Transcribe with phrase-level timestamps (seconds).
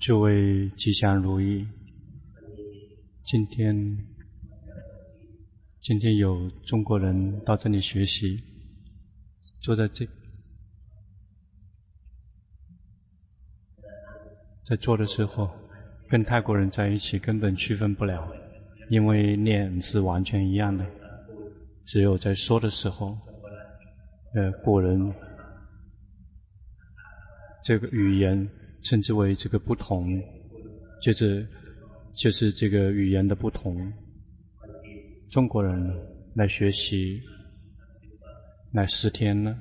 [0.00, 1.68] 诸位吉祥如意。
[3.22, 3.76] 今天，
[5.82, 8.42] 今天有中国人到这里学习，
[9.60, 10.08] 坐在这，
[14.64, 15.50] 在做的时候，
[16.08, 18.26] 跟泰国人在一起根本区分不了，
[18.88, 20.86] 因为念是完全一样的。
[21.84, 23.18] 只有在说的时候，
[24.34, 25.14] 呃，古人。
[27.62, 28.48] 这个语言
[28.82, 30.06] 称之为这个不同，
[31.02, 31.46] 就是
[32.14, 33.92] 就是这个语言的不同。
[35.30, 35.78] 中国人
[36.34, 37.20] 来学习，
[38.72, 39.58] 来十天呢，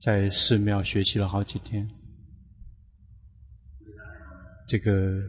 [0.00, 1.88] 在寺庙学习了好几天，
[4.66, 5.22] 这个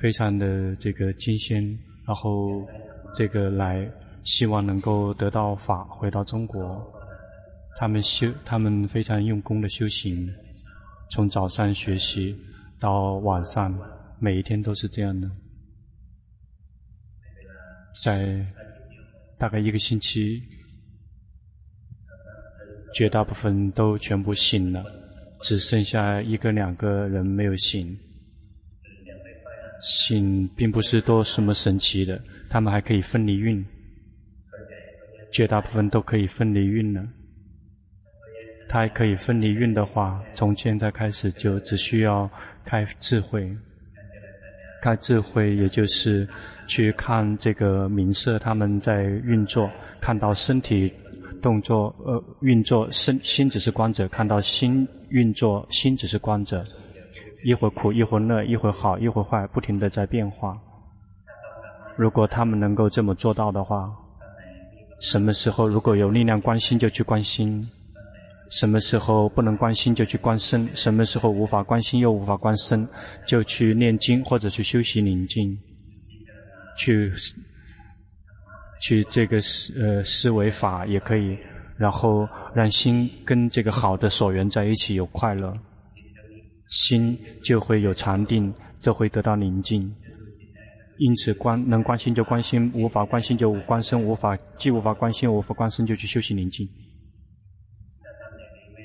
[0.00, 2.66] 非常的这个精心，然后
[3.14, 3.88] 这个来
[4.24, 6.92] 希望能够得到法，回到中国，
[7.78, 10.28] 他们修，他们非常用功的修行。
[11.10, 12.36] 从早上学习
[12.78, 13.76] 到晚上，
[14.20, 15.28] 每一天都是这样的。
[18.00, 18.46] 在
[19.36, 20.40] 大概一个星期，
[22.94, 24.84] 绝大部分都全部醒了，
[25.42, 27.98] 只剩下一个两个人没有醒。
[29.82, 33.64] 醒并不是多什么神奇的，他们还可以分离运，
[35.32, 37.04] 绝大部分都可以分离运了。
[38.70, 42.30] 他还可以分离运的话，从现在开始就只需要
[42.64, 43.50] 开智慧。
[44.80, 46.26] 开智慧，也就是
[46.68, 49.68] 去看这个名色，他们在运作，
[50.00, 50.90] 看到身体
[51.42, 56.64] 动作，呃，运作，身心只是观者，看到心运作，心只是观者，
[57.44, 60.56] 一会儿苦，一会儿乐，一会儿好，一会儿坏，不停的在变化。
[61.96, 63.90] 如果他们能够这么做到的话，
[65.00, 67.68] 什么时候如果有力量关心，就去关心。
[68.50, 72.86] 什么时候不能观心就去观身，什么时候无法观心又无法观身，
[73.26, 75.56] 就去念经或者去修习宁静，
[76.76, 77.12] 去
[78.80, 81.38] 去这个思呃思维法也可以，
[81.76, 85.54] 然后让心跟这个好的所缘在一起有快乐，
[86.68, 89.94] 心就会有禅定，就会得到宁静。
[90.98, 96.68] 因此观能关心就关心，无法关心就无观身，无法既无法关心无法观身，就去修习宁静。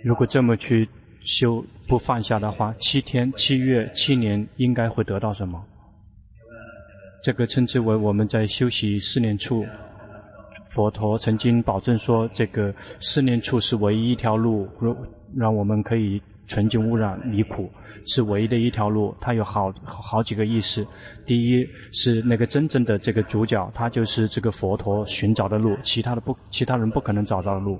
[0.05, 0.87] 如果这么去
[1.23, 5.59] 修不放下的话，七天、七月、七年应该会得到什么？
[7.23, 9.65] 这个称之为我们在修习四念处。
[10.69, 14.69] 佛陀曾经保证说，这个四念处是唯一一条路，
[15.35, 17.67] 让我们可以纯净污染离苦，
[18.05, 19.15] 是唯一的一条路。
[19.19, 20.85] 它有好好几个意思。
[21.25, 27.79] 第一是那个真正的这个主角，他就是这个佛陀寻找的路，其他的不，其他人不可能找到的路。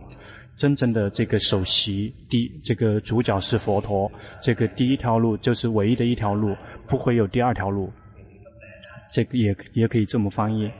[0.57, 4.09] 真正的这个首席第这个主角是佛陀，
[4.41, 6.55] 这个第一条路就是唯一的一条路，
[6.87, 7.91] 不会有第二条路。
[9.11, 10.71] 这个也也可以这么翻译。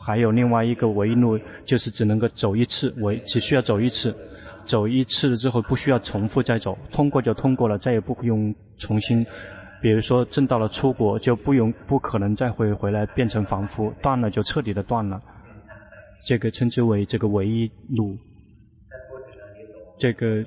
[0.00, 4.14] 还有另外一个唯一路，就是只能够走一次，唯只需要走一次，
[4.64, 9.24] 走一次了之后不需要重复再走，通过就通过了，再也不用重新。
[9.82, 15.20] 比如说证到了出国，就不用不可能再会回来变成凡夫，断了就彻底的断了。
[16.24, 18.16] 这个称之为这个唯一路。
[19.98, 20.44] 这个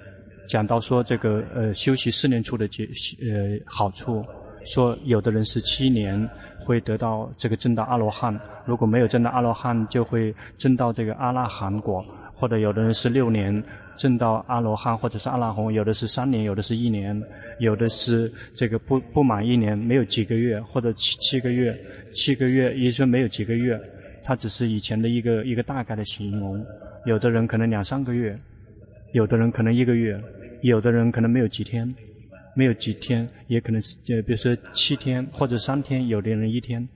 [0.48, 2.86] 讲到说这个呃修习四年处的结
[3.22, 4.26] 呃好处，
[4.66, 6.30] 说有的人是七年
[6.66, 12.04] 会得到这个证到阿罗汉，如果没有证到阿罗汉，就会证到这个阿拉含果，
[12.34, 13.64] 或者有的人是六年
[13.98, 17.22] 证到阿罗汉或者是阿拉红，有的是三年，有的是一年，
[17.60, 21.78] 有的是这个不不满一年，没有几个月或者七七个月，
[22.14, 23.80] 七个月也就是没有几个月，
[24.24, 26.64] 它只是以前的一个一个大概的形容，
[27.06, 28.38] 有的人可能两三个月。
[29.14, 30.20] 有的人可能一个月，
[30.62, 31.88] 有的人可能没有几天，
[32.56, 36.88] 没有几天，也可能是呃，比如说七天或者三天，有的人一天。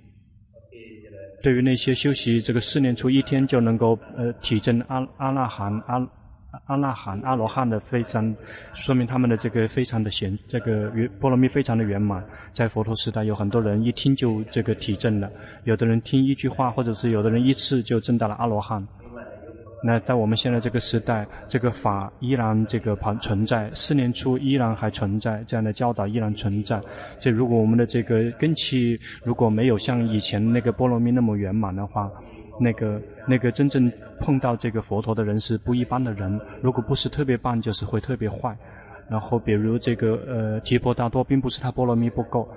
[1.43, 5.99] 对于那些修习这个四念处一天就能够呃体证阿阿那含阿
[6.65, 8.35] 阿那含阿罗汉的非常，
[8.73, 12.23] 说明他们的这个非常的显这个圆波罗蜜非常的圆满。
[12.51, 15.29] 在佛陀时代，有很多人一听就这个体证了，
[15.65, 18.81] 有的人听一句话，或者是有的人一次就证到了阿罗汉。
[19.83, 26.81] 那在我们现在这个时代，这个法依然这个存存在，四年初依然还存在，这样的教导依然存在。
[27.19, 32.09] 这如果我们的这个根器如果没有像以前那个波罗蜜那么圆满的话，
[32.59, 33.91] 那个那个真正
[34.21, 36.39] 碰到这个佛陀的人是不一般的人。
[36.61, 38.57] 如果不是特别棒，就是会特别坏。
[39.07, 42.49] 然后比如这个呃提婆达多，并不是他波罗蜜不够，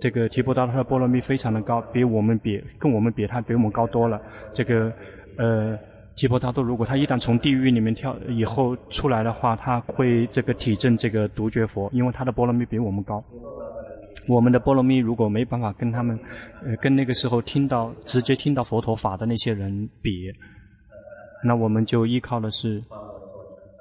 [0.00, 4.18] 这个提婆达多他的波罗蜜非常的高，比我们比跟我们比，他比我们高多了。
[4.54, 4.90] 这个
[5.36, 5.78] 呃。
[6.22, 13.20] 提婆达多，如果他一旦从地狱里面跳以后出来的话，他会这个体证这个独觉佛，因为他的波罗蜜比我们高。
[14.28, 16.16] 我们的波罗蜜如果没办法跟他们，
[16.64, 20.32] 呃，跟那个时候听到直接听到佛陀法的那些人比，
[21.44, 22.80] 那我们就依靠的是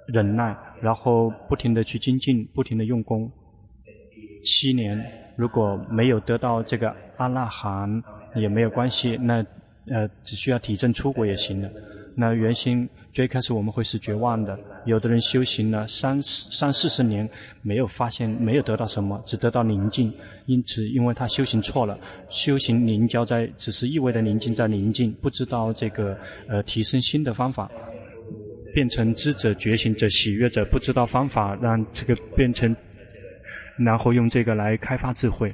[0.07, 3.31] 忍耐，然后不停地去精进，不停地用功。
[4.43, 4.99] 七年
[5.35, 8.01] 如果没有得到这个阿那含
[8.33, 9.45] 也没有关系，那
[9.91, 11.69] 呃只需要体证出国也行了。
[12.13, 17.27] 那原先最开始我们会是绝望的，有的人修行了三三四十年，
[17.61, 20.13] 没有发现，没有得到什么，只得到宁静。
[20.45, 21.97] 因此，因为他修行错了，
[22.29, 26.17] 修行凝焦在只是一味的宁静，在宁静，不知道这个
[26.49, 27.71] 呃提升心的方法，
[28.73, 32.75] 变成知者、觉醒者、喜悦者，不知道方法让这个变成，
[33.77, 35.53] 然后用这个来开发智慧。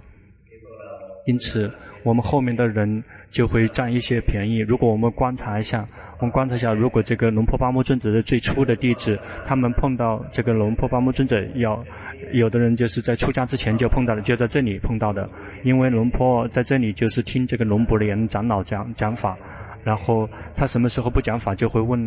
[1.27, 1.71] 因此，
[2.03, 3.03] 我们后面的人。
[3.29, 4.59] 就会占一些便宜。
[4.59, 5.87] 如果我们观察一下，
[6.19, 11.83] 我们观察一下，如果这个龙坡巴木尊者的最初的弟子，他们碰到这个龙坡巴木尊者，要
[12.31, 15.29] 有的人就是在出家之前就碰到了，就在这里碰到的。
[15.63, 19.37] 因为龙坡在这里就是听这个龙普莲长老讲讲法，
[19.83, 21.99] 然后他什么时候不讲法，就会问，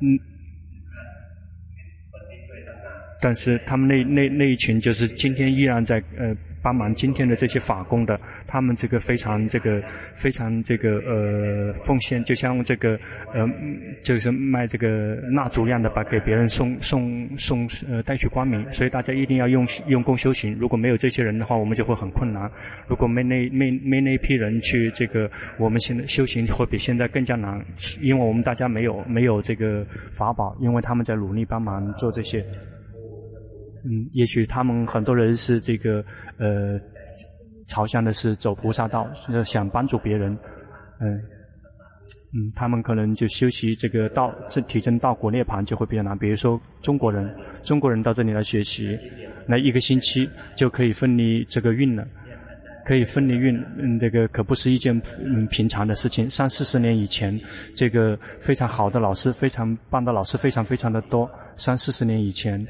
[0.00, 0.18] 嗯，
[3.20, 6.34] 但是他们那那那一群就是今天依然在呃。
[6.62, 9.82] 帮忙今天的这些法工的，他们这个非常这个
[10.14, 12.98] 非常这个呃奉献，就像这个
[13.34, 13.46] 呃
[14.02, 18.64] 就是卖这个蜡烛一样的，把给别人送送送呃带去光明。
[18.72, 20.56] 所以大家一定要用用功修行。
[20.58, 22.50] 如果没有这些人的话，我们就会很困难。
[22.86, 27.60] 如果没那没没那一批人去这个，我们现在修行会比现在更加难，
[28.00, 32.44] 因为我们大家没有没有这个法宝，因为他们在努力帮忙做这些。
[33.84, 36.04] 嗯，也许他们很多人是这个，
[36.38, 36.80] 呃，
[37.66, 40.32] 朝向的是走菩萨道，是想帮助别人，
[41.00, 41.16] 嗯，
[42.32, 46.16] 嗯，他们可能就修习这个道，这体证道果涅槃就会比较难。
[46.16, 47.28] 比如说中国人，
[47.64, 48.96] 中国人到这里来学习，
[49.46, 52.06] 那一个星期就可以分离这个运了，
[52.86, 56.30] 可以分离运，嗯，这个可不是一件嗯平常的事情。
[56.30, 57.36] 三四十年以前，
[57.74, 61.28] 这个非常好的老师，非常棒的老师，非常非常的多。
[61.56, 62.64] 三四十年以前。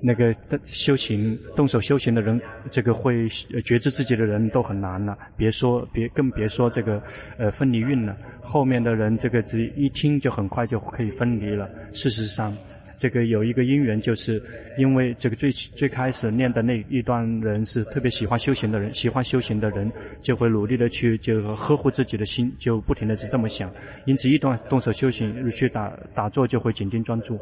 [0.00, 0.34] 那个
[0.64, 2.40] 修行、动手修行的人，
[2.70, 3.26] 这个会
[3.64, 7.02] 觉知自己的人都很难了，别说别更别说这个
[7.38, 8.16] 呃分离运了。
[8.42, 11.68] 后面的人这个只一听就很快就可以分离了。
[11.92, 12.56] 事实上，
[12.98, 14.42] 这个有一个因缘，就是
[14.78, 19.90] 因为这个最最开始念的那一段人是特别喜欢修行的人，喜欢修行的人
[20.20, 23.70] 就会努力的去就呵护自己的心，就不停的是这么想。
[24.04, 27.38] 因此，一段动手修行去打打坐就会紧盯专注。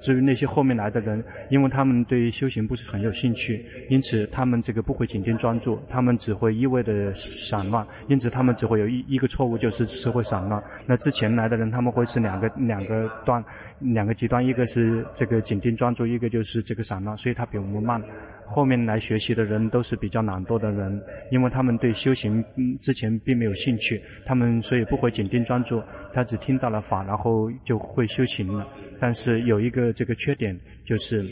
[0.00, 10.62] 至于那些后面来的人，因为他们对修行不是很有兴趣，因此他们这个不会紧盯专注，他们只会一味的散乱，因此他们只会有一一个错误，就是只会散乱。
[10.86, 13.44] 那之前来的人，他们会是两个两个端，
[13.80, 18.02] 两个极端，一个是这个紧盯专注，一个就是这个散乱，所以他比我们慢。
[18.46, 21.00] 后面来学习的人都是比较懒惰的人，
[21.30, 22.44] 因为他们对修行
[22.80, 25.80] 之前并没有兴趣，他们所以不会紧盯专注，
[26.12, 28.66] 他只听到了法，然后就会修行了。
[28.98, 31.22] 但是有有一个这个缺点就是。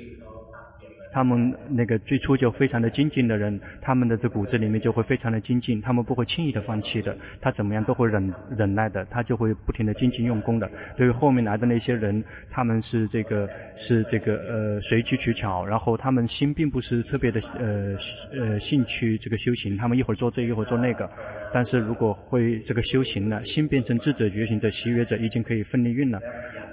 [1.13, 10.71] 他们那个最初就非常的精进的人，他们的这骨子里面就会非常的精进，他们不会轻易的放弃的，他怎么样都会忍忍耐的，他就会不停的精进用功的。
[10.97, 17.97] 对于后面来的那些人，他们是这个是这个呃随机取巧，然后他们心并不是特别的呃
[18.33, 21.11] 呃兴趣这个修行，他们一会儿做这一会儿做那个，
[21.53, 26.21] 但是如果会这个修行了，心变成智者觉醒者喜悦者，已经可以分离运了。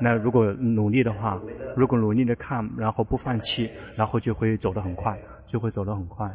[0.01, 1.41] 那如果努力的话，
[1.75, 5.15] 如果努力的看，然后不放弃，然后就会走得很快，
[5.45, 6.27] 就会走得很快。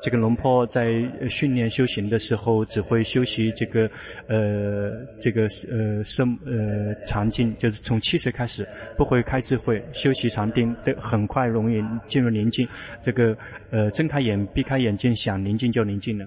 [0.00, 0.86] 这个龙坡在
[1.28, 3.90] 训练修行的时候，只会修习这个，
[4.26, 12.66] 呃，这个呃生呃禅定，就是从七岁开始，不会开智慧，修习禅定的很快容易进入宁静。
[13.02, 13.36] 这个
[13.70, 16.26] 呃睁开眼闭开眼睛想宁静就宁静了，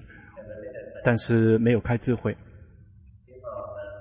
[1.02, 2.36] 但是没有开智慧。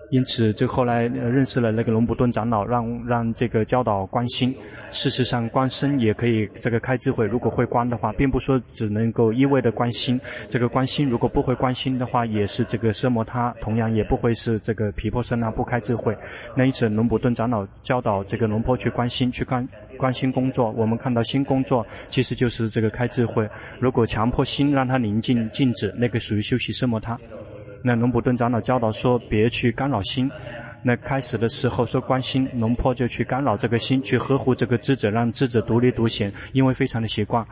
[0.10, 4.56] 因此，就后来认识了那个龙普顿长老，让让这个教导观心。
[4.90, 7.26] 事实上，观身也可以这个开智慧。
[7.26, 10.20] 如果会观的话，并不说只能够一味的观心。
[10.48, 16.18] 这个观心如果不会观心的话，也是这个奢摩他，同样也不会是这个皮婆身啊不开智慧。
[16.56, 20.72] 那因此，龙普顿长老教导这个龙婆去观心，去观观心工作。
[20.72, 23.46] 我们看到心工作其实就是这个开智慧。
[23.78, 27.20] 如果强迫心让它宁静静止，那个属于休息奢摩他。
[27.88, 30.30] 那龙普顿长老教导说，别去干扰心。
[30.84, 37.46] 那开始的时候说关心，龙婆就去干扰这个心，去呵护这个智者，让智者独立独显，因为非常的习惯。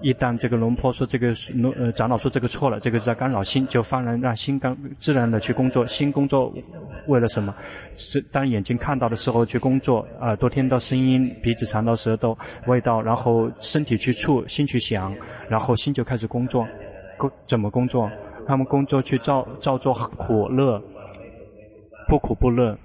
[0.00, 5.84] 一旦这个龙婆说这个龙呃长老说这个错了，这个是在干扰心，就放任让心刚自然的去工作。
[5.84, 6.50] 心工作
[7.06, 7.54] 为了什么？
[7.94, 12.34] 是当眼睛看到的时候去工作，耳朵听到声音，鼻子尝到舌头
[12.66, 15.14] 味道，然后身体去触，心去想，
[15.50, 16.66] 然后心就开始工作。
[17.18, 18.10] 工怎么工作？
[18.50, 20.82] 他们工作去造造作苦乐，
[22.08, 22.76] 不苦不乐。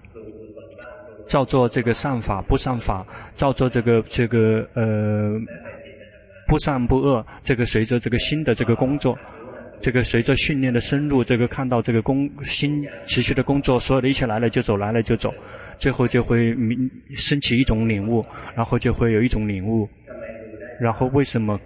[1.25, 3.03] 造作这个善法不善法，
[3.33, 5.31] 造作这个这个呃
[6.47, 9.17] 不善不恶，这个随着这个心的这个工作，
[9.79, 15.33] 这个随着训练的深入，这个看到这个工心持续的工作，所有的一切来了就走，来了就走，
[15.79, 16.77] 最后就会明
[17.15, 18.23] 升起一种领悟，
[18.55, 19.89] 然后就会有一种领悟，
[20.79, 21.59] 然后为什么？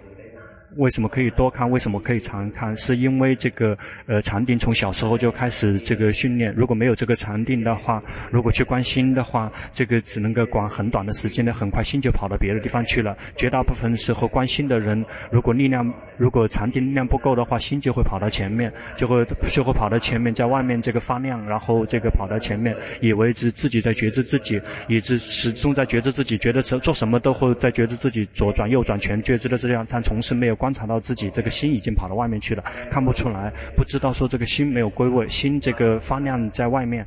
[0.76, 1.68] 为什么可以多看？
[1.68, 2.76] 为什么可以常看？
[2.76, 6.54] 是因为这个呃禅定从小时候就开始这个训练。
[6.56, 8.00] 如果没有这个禅定的话，
[8.30, 13.16] 如果去观心的话，这个只能够管很短的时间的，很快心就跑到别的地方去了。
[13.34, 30.59] 绝大部分时候观心的人，如果力量如果禅定力量不够的话，心就会跑到前面，就会就会跑到前面，在外面这个发亮，然后这个跑到前面，以为是自己在觉知自己，以致始终在觉知自己，觉得做做什么都会在觉知自己左转右转，全觉知的这样，但从事没有。
[30.60, 37.06] 观察到自己这个心已经跑到外面去了，看不出来，不知道说这个心没有归位，心这个发亮在外面，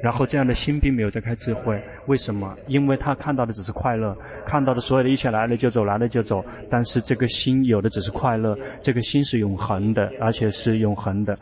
[0.00, 2.56] 然后这样的心并没有在开智慧，为什么？
[2.68, 11.36] 因为他看到的只是快乐，看到的所有的一切来了就走，来了就走，但是这个心有的只是快乐，这个心是永恒的，而且是永恒的。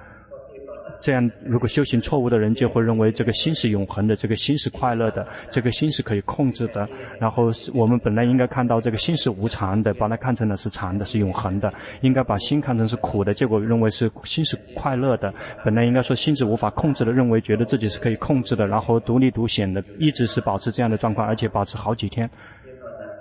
[1.05, 6.89] 这样，如果修行错误的人就会认为这个心是永恒的，这个心是快乐的，这个心是可以控制的。
[7.21, 11.71] 然后我们本来应该看到这个心是无常的，把它看成了是常的，是永恒的。
[12.01, 15.31] 应该把心看成是苦的，结果认为是心是快乐的。
[15.63, 22.27] 本来应该说心是无法控制的，认为觉得自己是可以控制的，然后独立独显的，一直是保持这样的状况，而且保持好几天。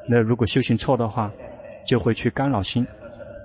[0.08, 1.30] 那如果修行错的话，
[1.86, 2.88] 就会去干扰心，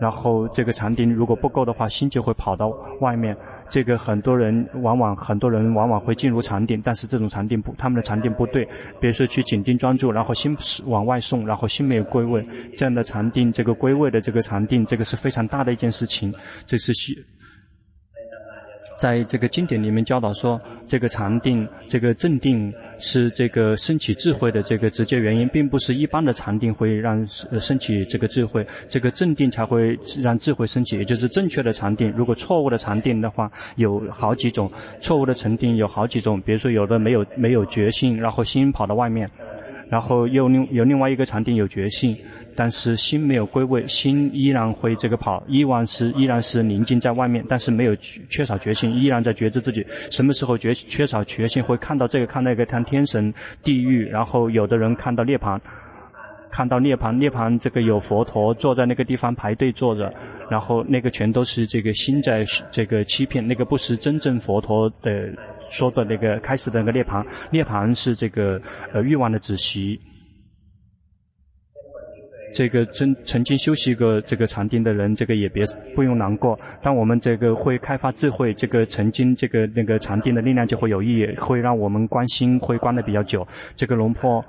[0.00, 2.68] 然后这个禅定如果不够的话，心就会跑到
[3.00, 3.36] 外面。
[3.68, 8.64] 这个很多人往往很多人往往会进入禅定，但是这种禅定不，他们的禅定不对。
[9.00, 10.56] 比如说去紧盯专注，然后心
[10.86, 12.46] 往外送，然后心没有归位，
[12.76, 16.34] 这样的禅定，这个归位的这个禅定，这个是非常大的一件事情。
[16.64, 17.24] 这是需。
[18.98, 32.10] 在这个经典里面教导说，这个禅定、这个正定是这个升起智慧的这个直接原因，并不是一般的禅定会让呃升起这个智慧，这个正定才会让智慧升起，也就是正确的禅定。
[32.16, 39.30] 如果错误的禅定的话，有好几种，错误的禅定有好几种，比如说有的没有没有决心，然后心跑到外面。
[39.90, 42.16] 然后又另有另外一个禅定有觉性，
[42.54, 49.84] 但是心没有归位，心依然会这个跑，依然是依然是宁静在外面，但是没有缺少觉性，依然在觉知自己。
[50.10, 55.58] 什么时候觉缺少觉性，会看到这个看那个，看天神、地狱，然后有的人看到涅槃，
[56.50, 60.12] 看到涅槃，涅槃这个有佛陀坐在那个地方排队坐着，
[60.50, 65.32] 然后那个全都是这个心在这个欺骗，那个不是真正佛陀的。
[65.70, 68.60] 说的那个开始的那个涅槃，涅槃是这个
[68.92, 70.00] 呃欲望的止息。
[72.54, 75.62] 这个真曾经修习过这个禅定的人，这个也别
[75.94, 76.58] 不用难过。
[76.82, 83.46] 当我们这个会开发智慧，这个曾经这个那个禅定的力量就会有意义，会让我们关心会关的比较久。
[83.76, 84.42] 这个龙婆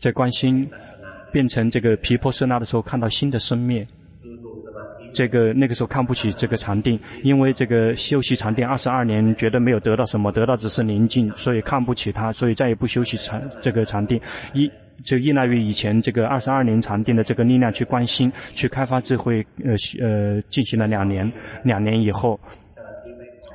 [0.00, 0.68] 在关心
[1.32, 3.86] 变成这个皮婆舍那的时候，看到新的生灭。
[5.18, 14.20] 这个那个时候看不起这个禅定，因为这个修习禅定二十二年，觉得没有得到什么，得到只是宁静，所以看不起他，所以再也不修习禅这个禅定，
[14.52, 14.70] 依
[15.02, 21.28] 就依赖于以前这个二十二年禅定的这个力量去关心，去开发智慧，呃呃，进行了两年，
[21.64, 22.38] 两年以后。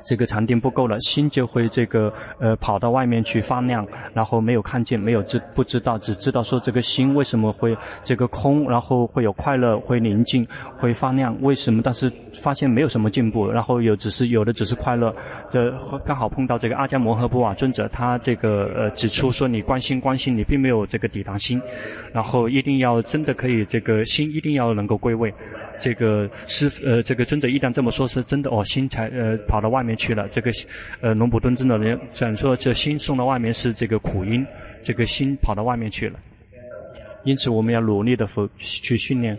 [0.04, 10.46] 这个禅定不够了，心就会这个呃跑到外面去发亮，然后没有看见，没有知不知道，只知道说这个心为什么会这个空，然后会有快乐，会宁静，
[10.76, 11.80] 会发亮，为什么？
[11.82, 15.14] 但是发现没有什么进步，然后有只是有的只是快乐。
[15.50, 15.70] 这
[16.04, 21.60] 刚好碰到这个阿迦摩诃波瓦尊者，他这个呃指出说，你关心关心，你并没有这个抵达心，
[22.12, 25.32] 然后一定要真的可以这个心一定要能够归位。
[25.80, 30.28] 这个师呃，这个尊者一旦这么说，是真的哦，心才呃跑到外面去了。
[30.28, 30.50] 这个
[31.00, 34.46] 呃，龙普顿尊者人讲说，这心送到外面是这个苦因，
[34.82, 36.18] 这个心跑到外面去了。
[37.24, 38.28] 因此，我们要努力的
[38.58, 39.36] 去训练，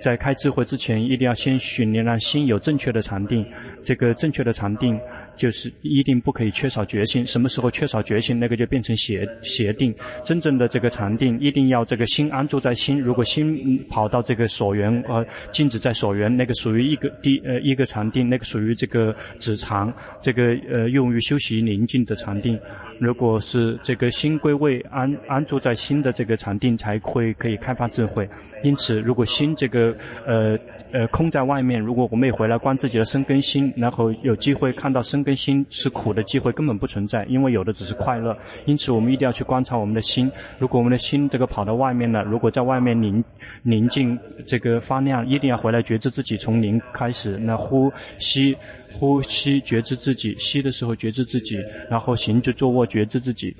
[0.00, 3.46] 在开智慧之前，一定要先训练让心有正确的禅定。
[3.82, 4.98] 这个正确的禅定，
[5.42, 7.26] 就是一定不可以缺少决心。
[7.26, 9.92] 什么时候缺少决心，那个就变成邪邪定。
[10.22, 13.00] 真正的这个禅定，一定要这个心安住在心。
[13.00, 22.56] 如果心跑到这个所缘，呃，静止在所缘，那个属于一个第呃一个禅定，那个属于这个止禅，这个呃用于休息宁静的禅定。
[23.00, 28.28] 如果是这个心归位安安住在心的这个禅定，才会可以开发智慧。
[28.62, 29.92] 因此，如果心这个
[30.24, 30.56] 呃。
[30.92, 31.80] 呃，空在外面。
[31.80, 38.36] 如果我们也回来观自己的身跟心，然后有机会看到身跟心是苦的机会根本不存在，因为有的只是快乐。
[38.66, 40.30] 因此，我们一定要去观察我们的心。
[40.58, 43.24] 如果我们的心这个跑到外面了，如果在外面宁
[43.62, 47.38] 宁静这个发亮，一定要回来觉知自己，从零开始。
[47.38, 48.54] 那呼吸，
[48.92, 51.56] 呼吸觉知自己，吸的时候觉知自己，
[51.88, 53.56] 然后行就坐卧觉知自己。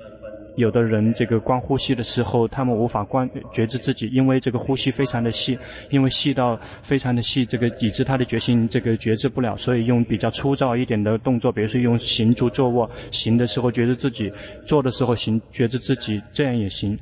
[0.55, 5.57] 有的人这个观呼吸的时候，他们无法观觉知自己，因为这个呼吸非常的细，
[5.89, 14.31] 因为细到非常的细，这个以致他的决心这个觉知不了，所以用比较粗糙一点的动作，比如说用行住坐卧，行的时候觉知自己，
[14.65, 16.97] 坐的时候行觉知自己，这样也行。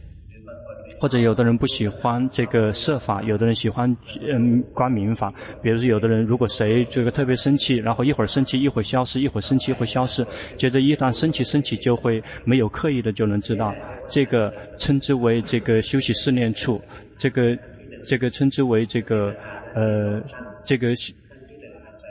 [1.01, 3.89] 或者有的人不喜欢这个设法，有的人喜欢
[4.21, 5.33] 嗯观明法。
[5.63, 10.23] 比如说有的人如果谁这个特别生气，然后一会儿生气一会儿消失，一会儿生气一会儿消失，
[10.57, 13.73] 接着一旦生气生气就会没有刻意的就能知道，
[14.07, 16.79] 这个称之为这个休息四念处，
[17.17, 17.57] 这个
[18.05, 19.33] 这个称之为这个
[19.73, 20.21] 呃
[20.63, 20.89] 这个。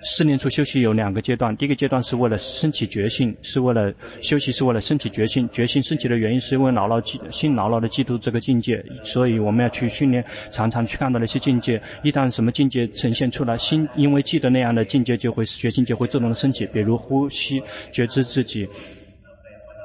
[0.02, 3.92] 四念处休息有两个阶段，第一个阶段是为了升起觉性，是为了
[4.22, 5.48] 休息，是为了升起觉性。
[5.50, 11.80] 觉性升起的原因是因为牢牢记，心牢牢的记住这个境界，所以我们要去训练，常常去看到那些境界。
[12.02, 16.64] 一旦什么境界呈现出来，心因为记得那样的境界，就会觉性就会自动的升起。
[16.66, 18.66] 比如呼吸，觉知自己。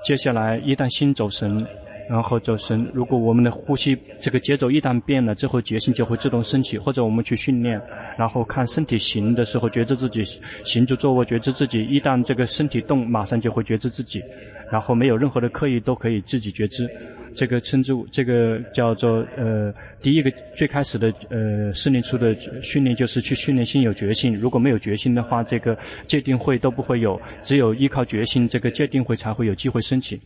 [0.03, 1.67] 接下来一旦心走神。
[2.07, 6.77] 然后走神，如果我们的呼吸这个节奏一旦变了之后，觉性就会自动升起。
[6.77, 7.81] 或者我们去训练，
[8.17, 10.23] 然后看身体行的时候，觉知自己
[10.63, 11.83] 行住坐卧，觉知自己。
[11.83, 14.21] 一旦这个身体动，马上就会觉知自己。
[14.71, 16.87] 然后没有任何的刻意，都可以自己觉知。
[17.35, 24.33] 这个称之这个叫做呃，第一个最开始的呃四念处的训练就是去训练心有觉性。
[24.39, 27.19] 如果没有觉性的话，这个戒定慧都不会有。
[27.43, 30.21] 只有依靠觉性，这个戒定慧才会有机会升起。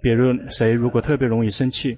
[0.00, 1.96] 比如谁如果特别容易生气，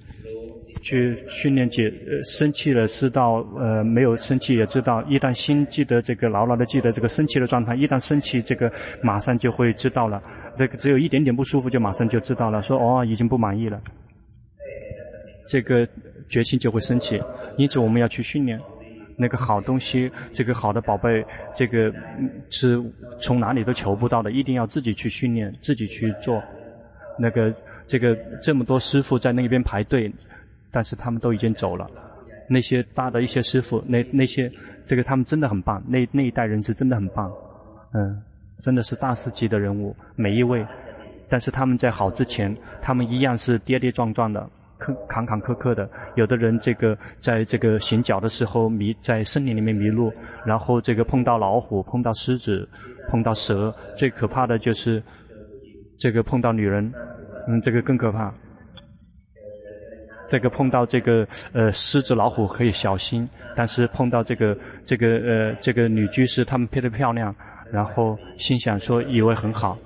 [0.81, 8.69] 去训练解呃生气了知道呃没有生气也知道，一旦心记得这个牢牢的记得这个生气的状态，一旦生气这个
[9.01, 10.21] 马上就会知道了，
[10.57, 13.81] 这个只有一点点不舒服就马上就知道了，说哦已经不满意了，
[15.47, 15.87] 这个
[16.27, 17.17] 决心就会升起，
[17.55, 18.59] 因此我们要去训练
[19.15, 21.23] 那个好东西，这个好的宝贝，
[21.55, 21.93] 这个
[22.49, 22.83] 是
[23.17, 26.43] 从哪里都求不到的，一定要自己去训练，自己去做
[27.17, 27.53] 那个。
[27.93, 30.11] 这个这么多师傅在那边排队，
[30.71, 31.87] 但是他们都已经走了。
[32.49, 34.51] 那些大的一些师傅，那那些
[34.83, 37.31] 这个他们真的很棒，那那一代人是真的很棒，
[37.93, 38.19] 嗯，
[38.61, 40.65] 真的是大师级的人物，每一位。
[41.29, 45.87] 但是他们在好之前，他们一样是跌跌撞撞的，坎坎坎坷坷的。
[46.15, 50.11] 有的人这个在这个行脚的时候迷在森林里面迷路，
[50.43, 52.67] 然后这个碰到老虎，碰到狮子，
[53.07, 55.01] 碰到蛇，最可怕的就是
[55.99, 56.91] 这个碰到女人。
[57.47, 58.33] 嗯，这个更可怕。
[60.29, 67.35] 这个碰到这个呃狮子老虎可以小心，但是碰到这个这个呃这个女居士，她们配得漂亮，
[67.71, 69.77] 然后心想说以为很好，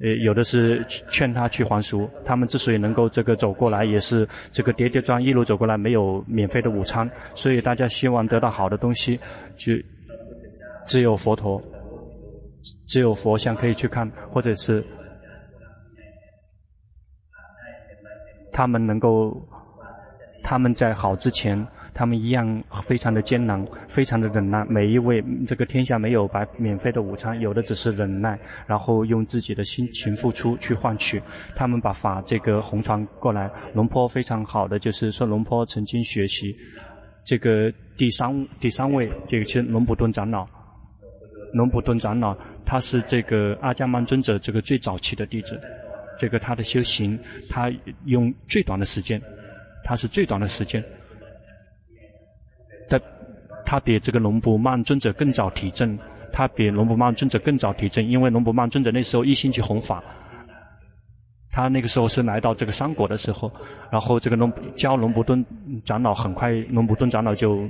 [0.00, 2.08] 呃有的是劝她去还俗。
[2.24, 9.18] 他们之所以能够这个走过来，也是这个跌跌撞一路走过来，没有免费的午餐，所以大家希望得到好的东西，
[9.56, 9.74] 就
[10.86, 11.60] 只有佛陀，
[12.86, 14.82] 只有佛像可以去看，或者是。
[18.56, 19.38] 他们能够，
[20.42, 24.64] 他们在好之前，他们一样非常的艰难，非常的忍耐。
[24.64, 31.22] 每一位，这个天下没有白免费的午餐，有的只是忍耐，然后用自己的心情付出去换取。
[31.54, 33.50] 他们把法这个红传过来。
[33.74, 36.56] 龙坡非常好的就是说，龙坡曾经学习
[37.26, 40.46] 这个第三第三位，这个是龙普顿长老。
[41.52, 45.60] 龙普顿长老他是这个阿伽曼尊者这个最早期的弟子。
[46.18, 47.70] 这个他的修行，他
[48.04, 49.20] 用最短的时间，
[49.84, 50.82] 他是最短的时间，
[52.88, 53.00] 他
[53.64, 55.98] 他比这个龙普曼尊者更早提证，
[56.32, 60.02] 他比龙普曼尊者更早提证，因为龙普曼尊者那时候一心去弘法，
[61.50, 63.52] 他那个时候是来到这个三国的时候，
[63.90, 65.44] 然后这个龙教龙普顿
[65.84, 67.68] 长老很快，龙普顿长老就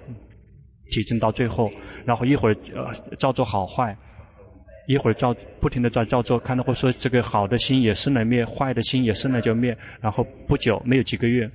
[0.91, 1.71] 提证到最后，
[2.05, 3.97] 然后一会儿呃照做好坏。
[4.87, 9.77] 一会儿照不停地在照做，看到会说这个好的心也生了灭，坏的心也生了就灭。
[10.01, 11.51] 然后不久没有几个月，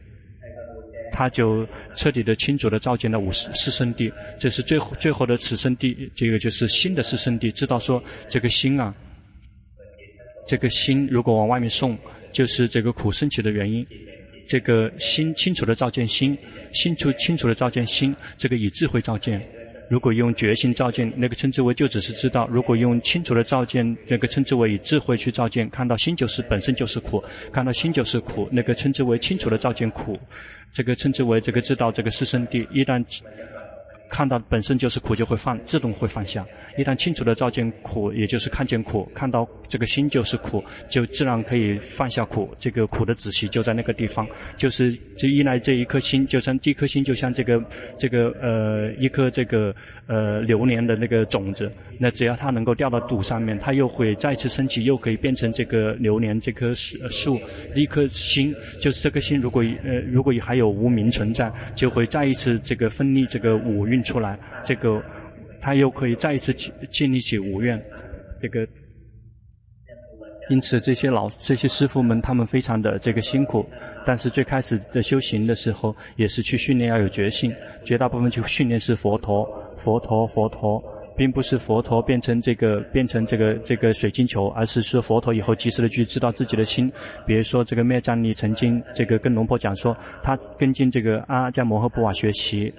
[1.12, 1.65] 他就
[1.96, 7.52] 彻底的、清楚的照见了五十四圣地，这是最后最后的此圣地，这个就是心的四圣地。
[7.52, 8.94] 知道说这个心啊，
[10.46, 11.98] 这个心如果往外面送，
[12.32, 13.86] 就是这个苦生起的原因。
[14.48, 16.38] 这个心清楚的照见心，
[16.74, 19.41] 心出清楚的照见心，这个以智慧照见。
[19.91, 25.69] 如果用觉性照见，那个称之为就只是知道；如果用清楚的照见，那个称之为以智慧去照见。
[25.69, 30.17] 看到心就是本身就是苦，看到心就是苦，那个称之为清楚的照见苦。
[30.71, 32.65] 这个称之为这个知道这个是圣地。
[32.71, 33.04] 一旦
[34.12, 36.45] 看到本身就是苦，就会放，自动会放下。
[36.78, 42.54] 一旦清楚的照见苦，也就是看见苦，看到这个心就是苦，就自然可以放下苦。
[42.60, 47.63] 这个苦的仔细就在那个地方，就是就依赖这一颗心，就像这颗心，就像这个
[47.97, 49.74] 这个呃一颗这个
[50.12, 51.71] 呃榴莲的那个种子。
[51.97, 57.39] 那只要它能够掉到土上面，它又会再次升起，又可以变成这个榴莲这棵树树。
[57.76, 64.04] 一颗心就是这颗心，如果呃如果还有无名存在，就会再一次这个分立这个五蕴。
[64.04, 65.02] 出来，这个
[65.62, 66.52] 它又可以再一次
[66.89, 67.82] 建立起五愿，
[68.41, 68.67] 这个。
[70.49, 73.65] 因此，这些老这些师傅们，他们非常的这个辛苦。
[74.06, 77.54] 但是最开始的修行的时候，也是去训练要有决心。
[77.86, 80.84] 绝大部分去训练是佛陀，佛陀，佛陀，
[81.15, 86.91] 并不是佛陀变成这个变成这个这个水晶球，而是说佛陀以后及时的去知道自己的心。
[87.25, 92.73] 比如说，这个灭藏尼曾经这个跟龙婆讲说，他跟进这个阿迦摩诃布瓦学习。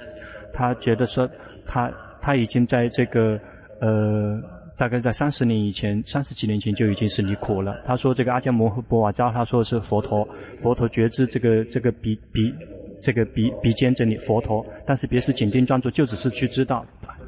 [0.53, 1.27] 他觉得说，
[1.65, 3.41] 他他已经在这个
[3.81, 4.39] 呃，
[4.77, 7.81] 大概在三十年以前，三十几年前就已经是离苦了。
[7.87, 10.27] 他说这个阿迦摩诃波瓦扎他说是佛陀，
[10.59, 12.53] 佛陀觉知这个这个鼻鼻
[13.01, 16.85] 这个鼻鼻尖这里佛陀，但是别是紧盯专注，就只是去知道，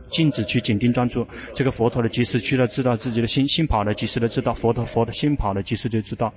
[0.08, 1.26] 静止去紧盯专注。
[1.54, 6.32] 这个佛陀的及时去了知道自己的心，心跑了及时的知道佛陀佛的心跑了及时就知道。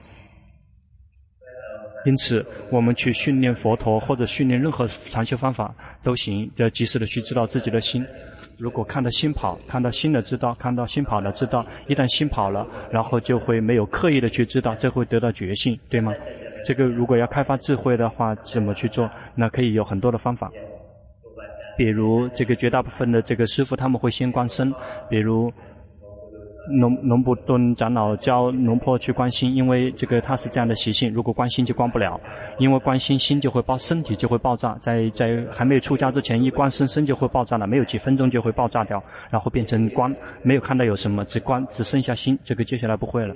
[2.06, 8.06] 因此，我们去训练佛陀或者训练任何禅修方法都行，要及时的去知道自己的心。
[8.58, 16.12] 如果看到心跑，看到心的知道，看到心跑的知道，一旦心跑了，然后就会没有刻意的去知道，这会得到觉醒，对吗？
[16.66, 19.10] 这个如果要开发智慧的话，怎么去做？
[19.36, 20.52] 那可以有很多的方法，
[21.78, 24.74] 比如这个绝大部分的这个师傅他们会先观身，
[25.10, 25.54] 比如。
[26.70, 31.14] 农农布顿长老教农婆去观心，因为这个他是这样的习性。
[31.14, 32.20] 如果观心就观不了，
[32.60, 34.78] 因为观心心就会爆，身体就会爆炸。
[34.80, 42.38] 在在还没有出家之前，一观身身就会爆炸了，没有几分钟就会爆炸掉，然后变成光，没有看到有什么，只观只剩下心。
[42.44, 43.34] 这个接下来不会了。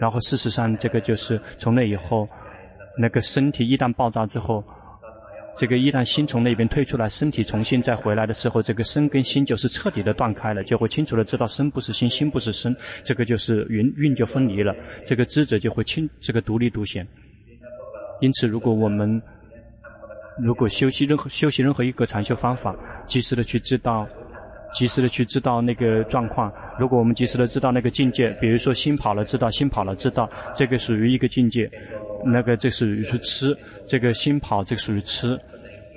[0.00, 2.28] 然后事实上，这个就是从那以后，
[2.98, 4.64] 那个身体一旦爆炸之后。
[5.60, 17.06] 这个一旦心从那边退出来，身体重新再回来的时候，这个身跟心就是彻底的断开了，就会清楚的知道身不是心，心不是身，这个就是云运就分离了，这个知者就会清这个独立独显。
[18.22, 19.20] 因此，如果我们
[20.42, 22.74] 如果修习任何修习任何一个禅修方法，
[23.06, 24.08] 及时的去知道，
[24.72, 26.52] 及时的去知道那个状况。
[26.78, 31.70] 如果我们及时的知道那个境界，比如说心跑了，知道心跑了，知道这个属于一个境界。
[32.24, 33.56] 那个这属于是痴，
[33.86, 35.38] 这个心跑，这个属于痴。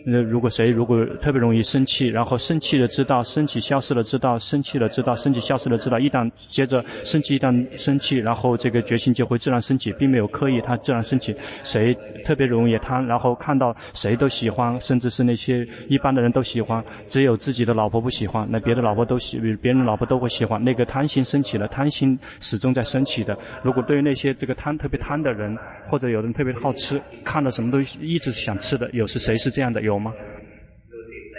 [0.05, 11.33] 那如果谁如果特别容易生气，然后生气了知道，生气消失了知道，生气了知道，生气消失了知道，一旦接着生气，一旦生气，然后这个决心就会自然升起，并没有刻意，它自然升起。
[11.63, 20.61] 谁特别容易贪，然后看到谁都喜欢，甚至是那些一般的人都喜欢，只有自己的老婆不喜欢，那别的老婆都喜，别人老婆都会喜欢。
[20.61, 23.37] 那个贪心升起了，贪心始终在升起的。
[23.63, 25.57] 如果对于那些这个贪特别贪的人，
[25.89, 29.81] 或者有人特别好吃，看到什么东西一直想吃的，有是谁是这样的？
[29.81, 29.92] 有。
[29.93, 30.13] 有吗？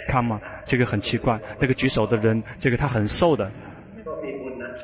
[0.07, 0.39] 看嘛？
[0.65, 1.39] 这个很奇怪。
[1.59, 3.51] 那个举手的人，这个他很瘦的，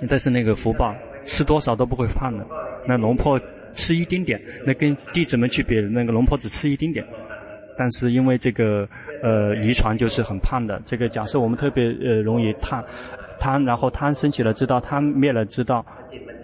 [0.10, 2.46] 但是那个福报吃多少都不会胖的。
[2.88, 3.40] 那龙婆
[3.74, 7.06] 吃一丁点，那跟弟子们去比，那个龙婆只吃一丁点。
[7.78, 8.88] 但是因为这个
[9.22, 10.82] 呃遗传就是很胖的。
[10.86, 12.84] 这个假设我们特别呃容易贪
[13.40, 15.86] 贪，然后贪升起了知道，贪灭了知道。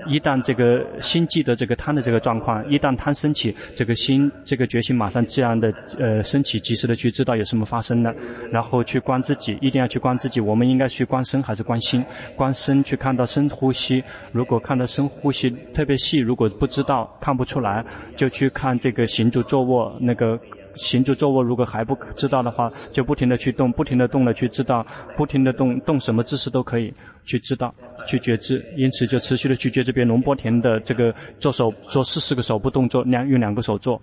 [0.08, 8.16] 一旦这个心记得这个贪的这个状况，一旦贪升起，这个心这个决心马上自然的呃升起，及时的去知道有什么发生了，
[8.50, 10.40] 然后去观自己，一定要去观自己。
[10.40, 12.06] 我们应该去观身还是观心？
[12.38, 17.84] 观身去看到深呼吸，如果看到深呼吸特别细，如果不知道看不出来，
[18.16, 20.40] 就去看这个行住坐卧那个。
[20.78, 24.86] 行住坐卧，如果还不知道的话，就不停地去动，不停地动了去知道，
[25.16, 26.94] 不停地动，动什么姿势都可以
[27.26, 27.74] 去知道，
[28.06, 28.64] 去觉知。
[28.78, 29.84] 因此就持续的去觉。
[29.84, 34.02] 这边龙波田的这个做手做十四个手部动作，两用两个手做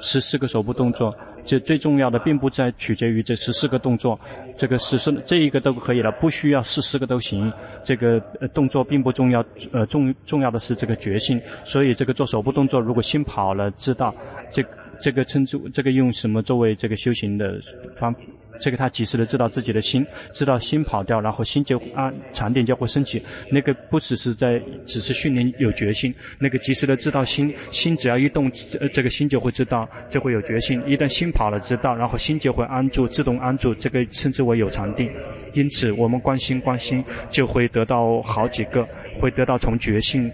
[0.00, 1.16] 十四个手部动作。
[1.44, 4.18] 这最重要的并不在取决于这十四个动作，
[4.56, 7.52] 这个十四这一个都可以了，不需要十四个都行。
[7.84, 11.40] 这个呃动作并不重要，呃重重要的是这个决心。
[11.64, 14.12] 所以这个做手部动作，如果心跑了，知道
[14.50, 14.70] 这个。
[15.00, 17.60] 这个称之这个用什么作为这个修行的
[17.96, 18.14] 方？
[18.58, 23.22] 这个他及时的知道自己的心，知道心跑掉，然后心就安禅定就会升起。
[23.50, 26.14] 那个不只是在，只是训练有决心。
[26.38, 30.82] 那个及时的知道心，心只要一动，呃，这个心就会知道，就会有决心。
[30.86, 33.74] 一旦心跑了，知道，然后心就会安住，自动安住。
[33.74, 35.12] 这个称之为有禅定。
[35.52, 38.88] 因此，我们观心观心，就会得到好几个，
[39.20, 40.32] 会得到从觉性。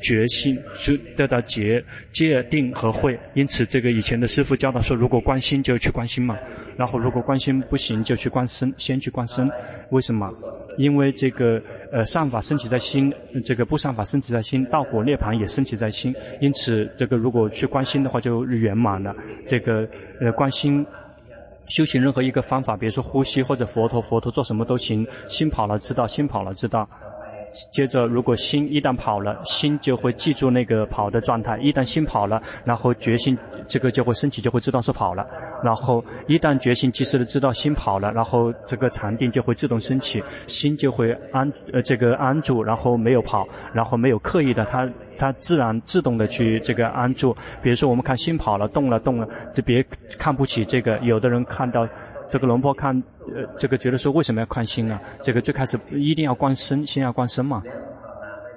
[0.00, 1.82] 决心就得到戒、
[2.12, 6.36] 戒定和慧，因此这个以前的师父教导说，如果观心就去观心嘛，
[6.76, 9.50] 然后如果观心不行就去观身，先去观身。
[9.90, 10.30] 为什么？
[10.78, 11.60] 因为这个
[11.92, 13.12] 呃善法升起在心，
[13.44, 19.14] 这个不善法升起在心，道果涅槃也升起在心，因此这个如果去观心的话就圆满了。
[19.46, 19.86] 这个
[20.20, 20.86] 呃观心
[21.68, 26.88] 修行任何一个方法，比如说呼吸或者佛陀，佛陀做什么都行，心跑了知道，心跑了知道。
[27.70, 31.58] 接着，如果心一旦跑了，心就会记住那个跑的状态。
[31.58, 33.36] 一旦心跑了，然后决心
[33.66, 35.26] 这个就会升起，就会知道是跑了。
[35.62, 47.36] 然后一旦决心及时的知道心跑了，然后这个禅定就会自动升起，心就会安呃这个安住，然后没有跑，然后没有刻意的，它它自然自动的去这个安住。
[47.62, 49.84] 比如说我们看心跑了，动了动了，就别
[50.18, 50.98] 看不起这个。
[51.00, 51.86] 有的人看到。
[52.30, 52.96] 这个龙婆看，
[53.34, 55.00] 呃，这个觉得说为什么要看心啊？
[55.22, 57.62] 这个最开始一定要观身，心要观身嘛。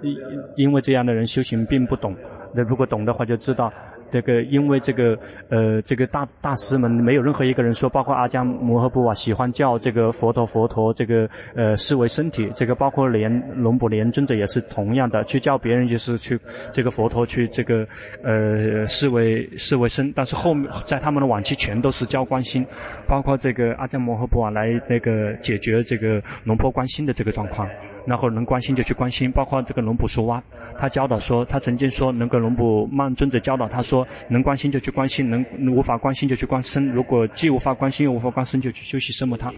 [0.01, 0.15] 因
[0.55, 2.15] 因为这样的人修行并不懂，
[2.53, 3.71] 那如果懂的话就知道。
[4.13, 5.17] 这个因为这个
[5.49, 16.39] 呃这个大大师们没有任何一个人说，包括阿姜摩诃波啊，喜欢叫这个佛陀佛陀这个呃视为身体，这个包括连龙普莲尊者也是同样的，去叫别人就是去
[16.71, 17.87] 这个佛陀去这个
[18.23, 22.63] 呃视为视为身，但是后面在他们的晚期全都是教观心，
[23.07, 27.67] 包括这个阿姜摩诃波啊来那个解决这个龙婆观心的这个状况。
[28.05, 30.43] 然后能观心就去观心，包括这个龙普说哇，
[30.77, 36.85] 他教导说，他曾经说，能够龙普曼尊者教导他说，能观心就去观心，能无法观心就去观身。
[36.87, 39.51] 如果既无法观心又无法观身，就去修习奢摩他。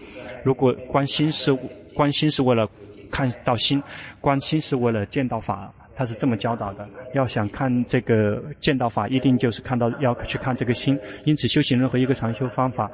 [0.44, 1.52] 如果关心是
[1.94, 2.68] 关心是为了
[3.10, 3.82] 看到心，
[4.20, 6.88] 关心是为了见到法，他是这么教导的。
[7.14, 10.98] 要想看这个见到法，一定就是看到要去看这个心。
[11.24, 12.90] 因此，修行任何一个禅修方法，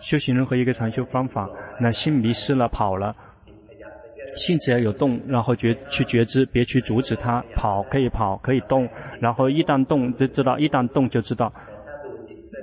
[0.00, 1.48] 修行任何一个禅修方法，
[1.80, 3.14] 那心迷失了跑了。
[4.34, 8.88] 心只要有动，然后觉去觉知，别去阻止它跑，可以跑，可以动，
[9.20, 11.52] 然后一旦动就知道，一旦动就知道。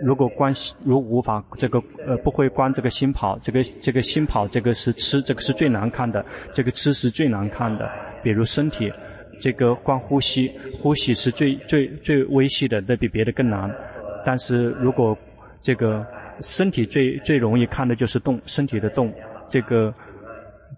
[0.03, 7.89] 如果关心，如无法这个呃不会关这个心跑，这个这个心跑，这个是痴，这个是最难看的，这个痴是最难看的。
[8.23, 8.91] 比如身体，
[9.39, 13.73] 这个关呼吸，呼吸是最最最微细的，那比别的更难。
[14.25, 15.17] 但是如果
[15.61, 16.05] 这个
[16.41, 19.13] 身体最最容易看的就是动，身体的动，
[19.47, 19.93] 这个。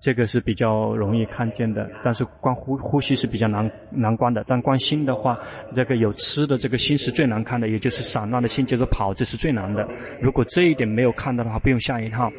[0.04, 4.44] 这个是比较容易看见的，但是观呼呼吸是比较难难观的。
[4.46, 5.39] 但观心的话，
[5.74, 9.88] 这个有吃的这个心是最难看的，也就是散乱的心，就是跑，这是最难的。
[10.20, 12.30] 如果这一点没有看到的话，不用下一套。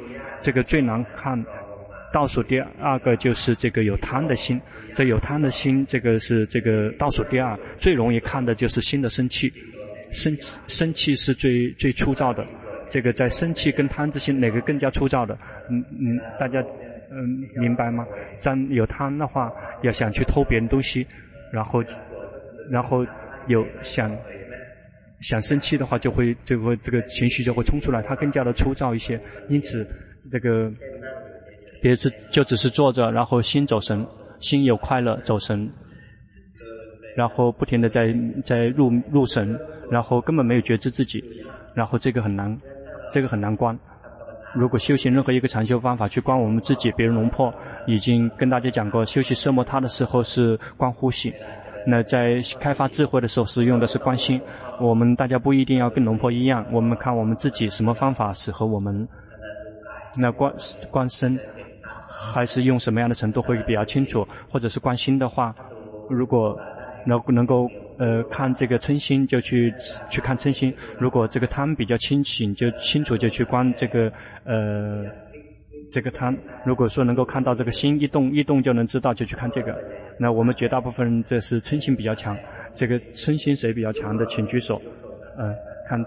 [0.43, 1.43] 这个最难看，
[2.13, 4.61] 倒数第二个就是这个有贪的心。
[4.95, 9.51] 这有贪的心，这个是这个倒数第二，最容易看的就是心的生气。
[10.11, 10.37] 生
[10.69, 12.45] 生气是最最粗糙的。
[12.91, 15.35] 这个在生气跟贪之心哪个更加粗糙的？
[15.71, 16.63] 嗯嗯，大家。
[17.11, 18.07] 嗯，明白吗？
[18.39, 21.07] 咱有贪的话，要想去偷别人东西，
[21.53, 21.83] 然后，
[22.71, 23.07] 然后
[23.47, 24.11] 有想
[25.21, 29.21] 想生气的话，就会就会这个情绪就会冲出来，它更加的粗糙一些。
[29.49, 29.87] 因此，
[30.31, 30.73] 这个，
[31.81, 34.05] 别只就只是坐着，然后心走神，
[34.41, 35.71] 心有快乐走神，
[37.17, 38.15] 然后不停的在
[38.45, 39.59] 在入入神，
[39.91, 41.23] 然后根本没有觉知自己，
[41.75, 42.59] 然后这个很难，
[43.13, 43.79] 这个很难观。
[44.55, 47.53] 如果修行任何一个禅修方法去观我们自己，比如龙婆
[47.87, 51.35] 已经跟大家讲过，修习奢摩他的时候是观呼吸，
[51.87, 54.41] 那在开发智慧的时候是用的是观心。
[54.81, 59.09] 我们大家不一定要跟龙婆一样，我们看我们自己什么方法适合我们。
[60.17, 60.55] 那观
[60.91, 61.37] 观身
[62.09, 65.55] 还是用什么样的程度会比较清楚，或者是观心的话，
[66.09, 66.57] 如果
[67.05, 67.69] 能能够。
[67.97, 69.73] 呃，看这个嗔心就去
[70.11, 70.75] 去看嗔心。
[70.99, 74.13] 如果这个贪比较清醒，就清楚就去观这个
[74.45, 75.05] 呃
[75.93, 76.37] 这个贪。
[76.65, 79.79] 如果说能够看到这个心一动一动就能知道，就去看这个。
[80.19, 82.37] 那我们绝大部分人这是嗔心比较强。
[82.75, 84.83] 这个嗔心谁比较强的，请举手。
[85.37, 85.55] 呃，
[85.89, 86.01] 看，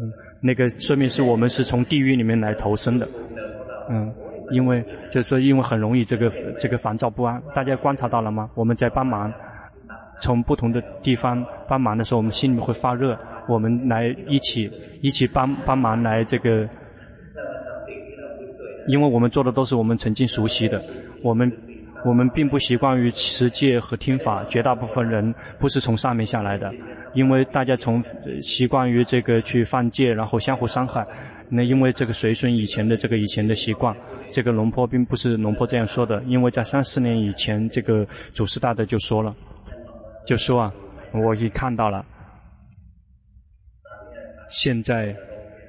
[0.00, 3.08] 嗯，那个说明是我们是从地狱里面来投生的。
[3.88, 4.12] 嗯，
[4.50, 7.40] 因为就是说因为很容易这个这个烦躁不安。
[7.54, 8.50] 大家观察到了吗？
[8.56, 9.32] 我们在帮忙。
[10.22, 13.18] 从不同的地方帮忙的时候，我们心里面会发热。
[13.48, 14.70] 我们来一起
[15.02, 16.66] 一起帮帮忙来这个，
[18.86, 20.80] 因为我们做的都是我们曾经熟悉的。
[21.22, 21.52] 我们
[22.04, 26.72] 我们并不习惯于持戒和听法，绝大部分人不是从上面下来的。
[27.14, 28.02] 因为大家从
[28.40, 31.04] 习惯于这个去犯戒，然后相互伤害。
[31.48, 33.94] 那因为这个随顺以前的这个以前的习惯，
[34.30, 39.34] 这个龙坡并不是龙坡这样说的，因为在三四年以前，这个祖师大德就说了，
[40.26, 40.72] 就说啊，
[41.12, 42.04] 我已看到了，
[44.50, 45.14] 现在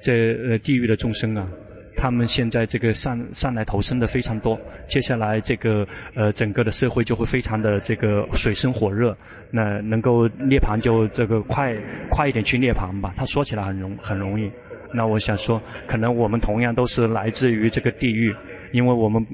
[0.02, 1.48] 这呃地狱的众生啊。
[1.96, 5.86] 他们现在这个上上来投生的非常多，接下来这个
[6.16, 9.16] 呃整个的社会就会非常的这个水深火热，
[9.52, 11.72] 那能够涅槃就这个快
[12.10, 13.14] 快一点去涅槃吧。
[13.16, 14.50] 他说起来很容很容易，
[14.92, 18.34] 那我想说，可能我们同样都是来自于这个地狱，
[18.72, 19.24] 因为我们，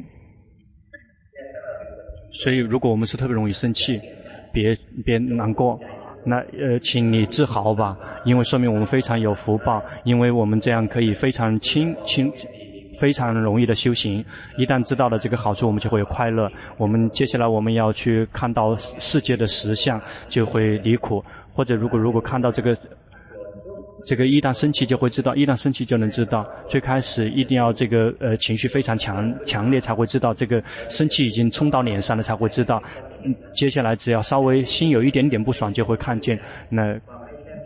[2.30, 3.98] 所以如果我们是特别容易生气，
[4.52, 5.78] 别别难过。
[6.24, 12.30] 那呃，请你自豪吧，因为说明我们非常有福报，因为我们这样可以非常轻轻、
[12.98, 14.24] 非常容易的修行。
[14.56, 16.50] 一旦知道了这个好处，我们就会有快乐。
[16.76, 21.24] 我们接下来我们要去看到世界的实相，就会离苦。
[21.52, 22.76] 或者如果如果看到这个。
[24.04, 26.46] 这个一旦生气就会知道，一旦生气就能知道。
[26.66, 32.82] 最开始一定要这个呃情绪非常强强烈才会知道，这个生气已经冲到脸上了才会知道。
[33.24, 36.38] 嗯，接下来只要稍微心有一点点不爽就会看见，
[36.70, 36.98] 那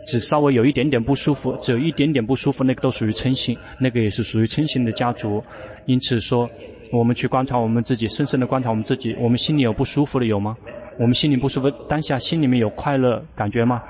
[0.05, 5.43] 只稍微有一点点不舒服，只有一点点不舒服，那个都属于嗔心，那个也是属于嗔心的家族。
[5.85, 6.49] 因此说，
[6.91, 10.55] 我们去观察我们自己，深深的观察我们自己，我们心里有不舒服的有吗？
[10.99, 13.81] 我们心里不舒服，当下心里面有快乐感觉吗？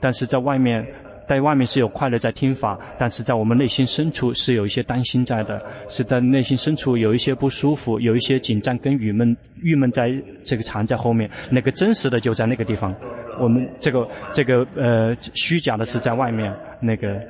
[0.00, 0.84] 但是在外面。
[1.26, 10.10] 在外面是有快乐在听法，但是在我们内心深处是有一些担心在的，是在内心深处有一些不舒服，有一些紧张跟郁闷，郁闷在
[10.42, 12.94] 这个藏在后面，那个真实的就在那个地方，
[13.40, 17.20] 我们这个这个呃虚假的是在外面那个。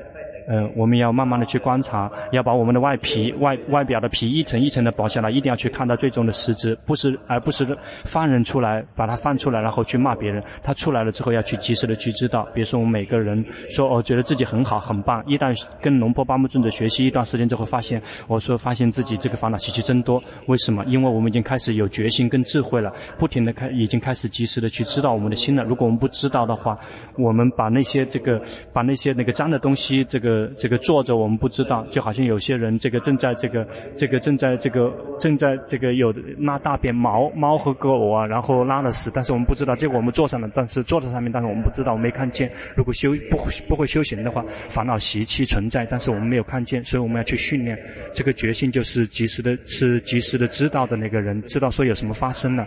[0.46, 7.66] 呃，我们要慢慢的去观察，要把我们的外皮、外外表的皮一层一层的剥下来，一定要去看到最终的实质，不是而不是
[8.04, 10.42] 放人出来，把它放出来，然后去骂别人。
[10.62, 12.46] 他出来了之后，要去及时的去知道。
[12.54, 20.22] 比如说，我们每个人说，哦，觉得自己很好很棒，一旦跟龙坡巴木尊者学习一段时间之后，发现，我说发现自己这个烦恼习气真多。
[20.46, 20.84] 为什么？
[20.84, 25.64] 因为我们已经开始有决心跟智慧了，不停的开，已经开始及时的去知道我们的心了。
[25.64, 26.78] 如果我们不知道的话，
[27.16, 28.38] 我们把那些这个，
[28.74, 30.33] 把那些那个脏的东西，这个。
[30.34, 33.64] 呃，这个坐着我们不知道，就好像有些人这个正在这个
[33.96, 42.50] 这个正在这个正在这个有拉大便，猫猫和狗啊，然后拉了屎，但是我们不知道，结果我们坐上了，但是坐在上面，但是我们不知道，我没看见。
[42.74, 47.78] 如果修不不会修行的话，烦恼习气存在，但是我们没有看见，所以我们要去训练
[48.12, 52.66] 这个决心，就是及时的，是及时的知道的那个人，知道说有什么发生了。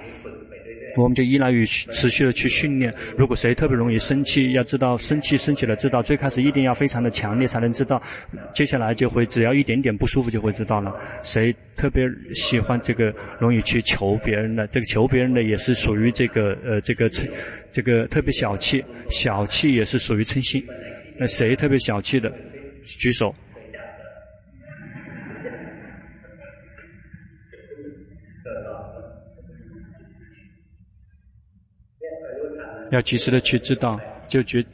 [0.98, 2.94] 我们就依赖于持续的去训练。
[3.18, 8.02] 如果谁特别容易生气，要知道生气生起了知道，最开始一定要非常的强烈才能知道，
[8.54, 10.94] 接下来就会只要一点点不舒服就会知道了。
[11.24, 17.30] 谁特别喜欢这个容易去求别人的，这个求别人的也是属于这个呃这个嗔，
[17.72, 20.64] 这个特别小气，小气也是属于嗔心。
[21.20, 22.32] 那谁特别小气的，
[22.84, 23.34] 举手。
[32.92, 34.66] 要及时的去知道，就觉。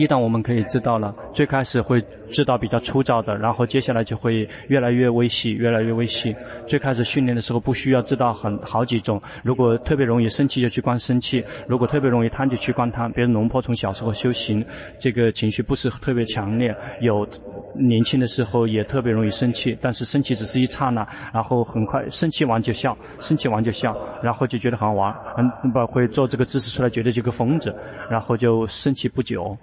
[0.00, 6.34] 一旦我们可以知道了，最开始会知道比较粗糙的，然后接下来就会越来越微细，越来越微细。
[6.66, 13.12] 最开始训练的时候不需要知道很好几种，如果特别容易生气就去观生气，如果特别容易贪就去观贪。
[13.12, 14.64] 比如龙婆从小时候修行，
[14.98, 17.28] 这个情绪不是特别强烈，有
[17.74, 27.74] 年轻的时候也特别容易生气，但是生气只是一刹那，然后很快生气完就笑，生气完就笑，然后就觉得好玩，嗯，不会做这个姿势出来觉得这个疯子，
[28.08, 29.54] 然后就生气不久。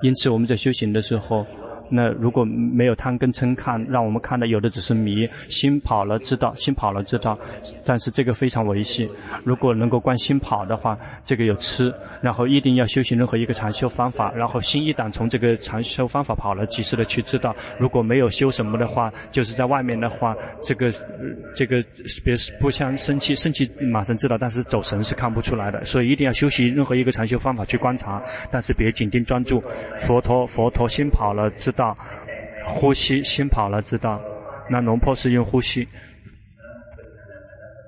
[0.00, 1.46] 因此，我们在修行的时候。
[1.88, 7.38] 那如果没有贪跟嗔看，让我们看的有的只是迷，心跑了知道，心跑了知道，
[7.84, 9.08] 但是这个非常维系。
[9.44, 17.54] 如果能够观心跑的话，这个有吃，然后一定要修行任何一个禅修方法，然后心一旦从这个禅修方法跑了，及时的去知道。
[17.78, 20.90] 如果没有修什么的话，就是在外面的话，这个
[21.54, 21.80] 这个
[22.24, 25.84] 别不像生气，生气马上知道，但是走神是看不出来的。
[25.84, 28.20] 所以一定要修习任何一个禅修方法去观察，
[28.50, 29.62] 但是别紧盯专注。
[30.00, 31.72] 佛陀佛陀心跑了知。
[31.76, 31.96] 道
[32.64, 34.20] 呼吸，心跑了知道。
[34.68, 35.86] 那龙婆是用呼吸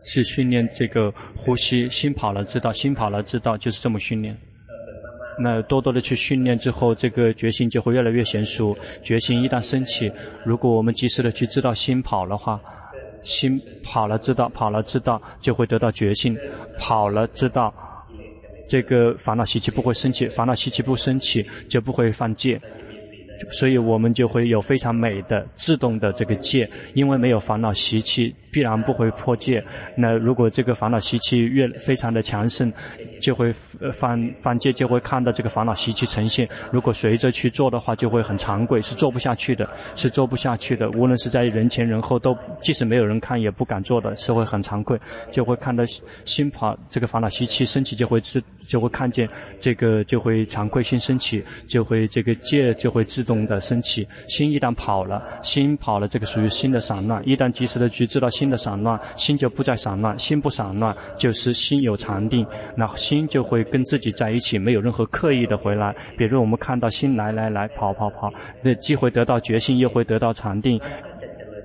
[0.04, 4.36] 去训练这个呼吸，心跑了知道，心跑了知道，就是这么训练。
[5.40, 8.76] 那多多的去训练之后，这个决心就会越来越娴熟。
[9.02, 10.10] 决心一旦升起，
[10.44, 12.60] 如果我们及时的去知道心跑的话，
[13.22, 16.36] 心跑了知道，跑了知道，就会得到决心。
[16.78, 17.72] 跑了知道，
[18.68, 22.60] 这个烦恼习气不会升起，烦恼习气不升起，就不会犯戒。
[23.50, 29.62] 所以我们就会有非常美的自动的这个戒，因为没有烦恼习气，必然不会破戒。
[29.96, 32.72] 那如果这个烦恼习气越非常的强盛，
[33.20, 33.52] 就会
[33.92, 36.48] 犯犯戒，就会看到这个烦恼习气呈现。
[36.72, 40.88] 如果随着去做的话，就会很惭愧，是做不下去的，是做不下去的。
[40.90, 44.98] 无论是在人前人后，都即使没有人看也不敢做的，是会很惭愧，
[45.30, 45.84] 就会看到
[46.24, 54.08] 心跑这个烦恼习气升起，就会自就会看见这个就会惭愧心升起，就会这个戒就会自动的升起。
[54.26, 57.22] 心一旦跑了，心跑了，这个属于心的散乱。
[57.28, 65.94] 一旦及时的去知道心的散乱，心就不再散乱，心不散乱就是心有禅定，那心就会跟自己在一起，没有任何刻意的回来。
[66.16, 70.80] 比如我们看到心来来来跑跑跑，那既会得到觉性，又会得到禅定，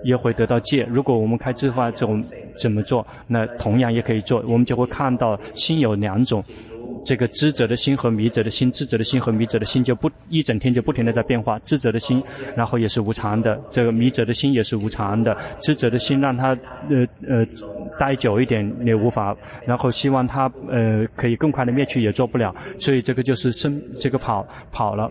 [0.03, 0.86] 又会得到戒。
[0.89, 2.22] 如果我们开智慧这种
[2.57, 3.05] 怎么做？
[3.28, 6.43] 那同样也可以做，我们就会看到心有两种。
[7.04, 11.60] 这个知者的心和迷者的心，知者的心和迷者的心就不一整天就不停的在变化。
[11.60, 12.24] 知者的心，
[12.56, 15.36] 然后也是无常的；这个迷者的心也是无常的。
[15.60, 16.58] 知者的心让他
[16.89, 17.45] 呃呃
[17.99, 19.36] 待久一点也无法，
[19.66, 22.56] 然后希望他呃可以更快的灭去也做不了。
[22.80, 25.10] 所以这个就是生这个跑跑了，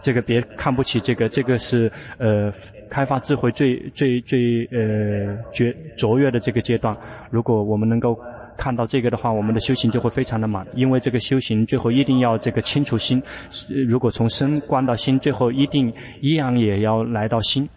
[0.00, 2.50] 这个别看不起这个，这个是呃
[2.88, 6.96] 开发智慧最最最呃绝卓越的这个阶段。
[7.30, 8.18] 如果我们能够。
[8.56, 13.22] 看到这个的话，我们的修行就会非常的满，因为这个修行最后一定要这个清除心，
[13.88, 17.68] 如果从身观到心，最后一定依然也要来到心。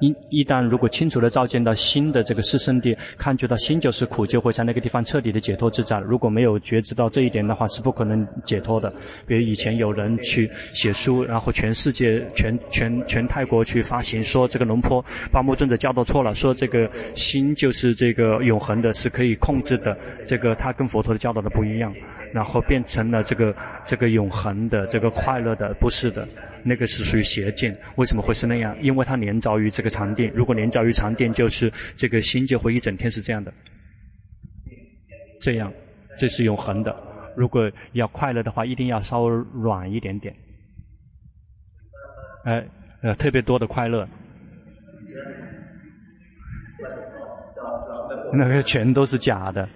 [0.00, 5.98] 一一旦如果清楚的照见到心的这个四圣地，看觉到心就是苦，就会在那个地方彻底的解脱自在。
[6.00, 8.92] 如果没有觉知到这一点的话，是不可能解脱的。
[9.26, 19.96] 比如以前有人去写书，然后全世界、全全全泰国去发行，说这个龙坡巴木尊者教导错了，说这个心就是这个永恒的，是可以控制的。
[20.26, 21.92] 这个他跟佛陀的教导的不一样，
[22.32, 23.54] 然后变成了这个
[23.86, 26.26] 这个永恒的、这个快乐的，不是的。
[26.66, 28.74] 那个是属于邪见，为什么会是那样？
[28.80, 33.52] 因为它连着于这个禅定，如果连着于禅定，就是这个心就会一整天是这样的，
[35.40, 35.72] 这样，
[36.18, 36.94] 这是永恒的。
[37.36, 39.30] 如果要快乐的话，一定要稍微
[39.62, 40.34] 软一点点，
[42.44, 42.66] 哎，
[43.02, 44.08] 呃，特别多的快乐，
[48.32, 49.68] 那个全都是假的。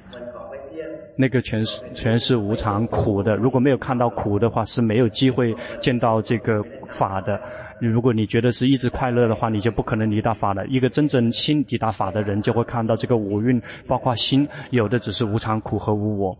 [1.21, 7.41] 那个全是全是无常苦的，如果没有看到苦的话，是没有机会见到这个法的。
[7.81, 10.66] 如果你觉得是一直快乐的话，你就不可能离大法了。
[10.66, 16.37] 一个真正心抵达法的人，就会看到这个五蕴，包括心有的只是无常苦和无我。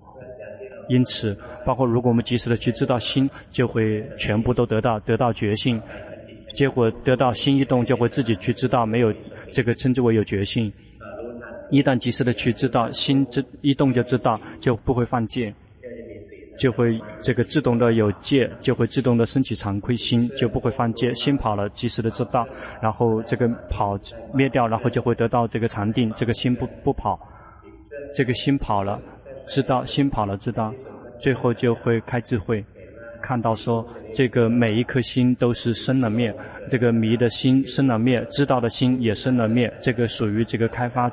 [0.89, 5.81] 因此，包括如果我们及时的去知道心，就会全部都得到得到觉性。
[6.55, 9.15] 结果得到心一动，就会自己去知道，没有
[9.53, 10.73] 这个称之为有觉性。
[11.71, 15.55] 一旦及时的去知道，心知一动就知道，就不会犯戒，
[16.59, 21.13] 就会这个自动的有戒，就会自动的升起惭愧心，就不会犯戒。
[21.15, 22.47] 心跑了，及时的知道，
[22.83, 23.99] 然后这个跑
[24.35, 26.13] 灭掉，然后就会得到这个禅定。
[26.17, 27.19] 这个心不不跑，
[28.15, 29.01] 这个心跑了，
[29.47, 30.75] 知道心跑了，知道，
[31.21, 32.65] 最后就会开智慧。
[33.21, 36.33] 看到说，这个每一颗心都是生了灭，
[36.69, 39.73] 这个迷的心生了灭，知道的心也生了灭。
[39.81, 41.11] 这个属于这个开发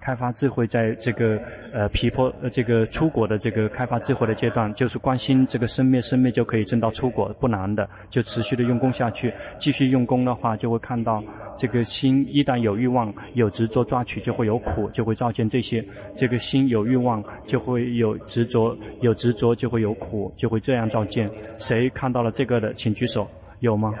[0.00, 1.40] 开发智慧，在这个
[1.72, 11.22] 呃皮婆呃这个出果的这个开发智慧的阶段，就是关心这个生灭生灭就可以证到出果，不难的，就持续的用功下去，继续用功的话，就会看到
[11.56, 15.84] 这个心一旦有欲望、有执着抓取，就会有苦，就会照见这些。
[16.14, 21.30] 这个心有欲望，就会有执着，有执着就会有苦，就会这样照见。
[21.58, 23.26] 谁看到了这个的，请举手，
[23.60, 23.92] 有吗？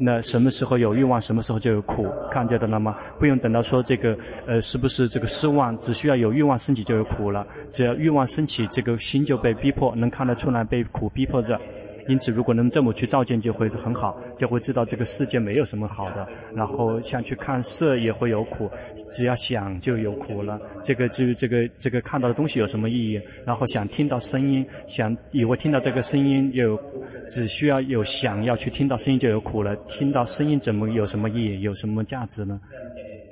[0.00, 2.96] 那什么时候有欲望，什么时候就有苦，看见的了吗？
[3.18, 5.76] 不用等到说这个，呃，是不是这个失望？
[5.78, 7.46] 只需要有欲望升起就有苦了。
[7.72, 11.60] 只要欲望升起，这个心就被逼迫，能看得出来被苦逼迫着。
[12.08, 16.26] 因此，如果能这么去照见，就会很好，就会知道这个世界没有什么好的。
[16.54, 18.70] 然后想去看色也会有苦，
[19.12, 20.58] 只要想就有苦了。
[20.82, 23.20] 这个就这个这个看到的东西有什么意义？
[23.44, 26.78] 然后想听到声音，想以为听到这个声音有，
[27.28, 29.76] 只需要有想要去听到声音就有苦了。
[29.86, 31.60] 听到声音怎么有什么意义？
[31.60, 32.58] 有什么价值呢？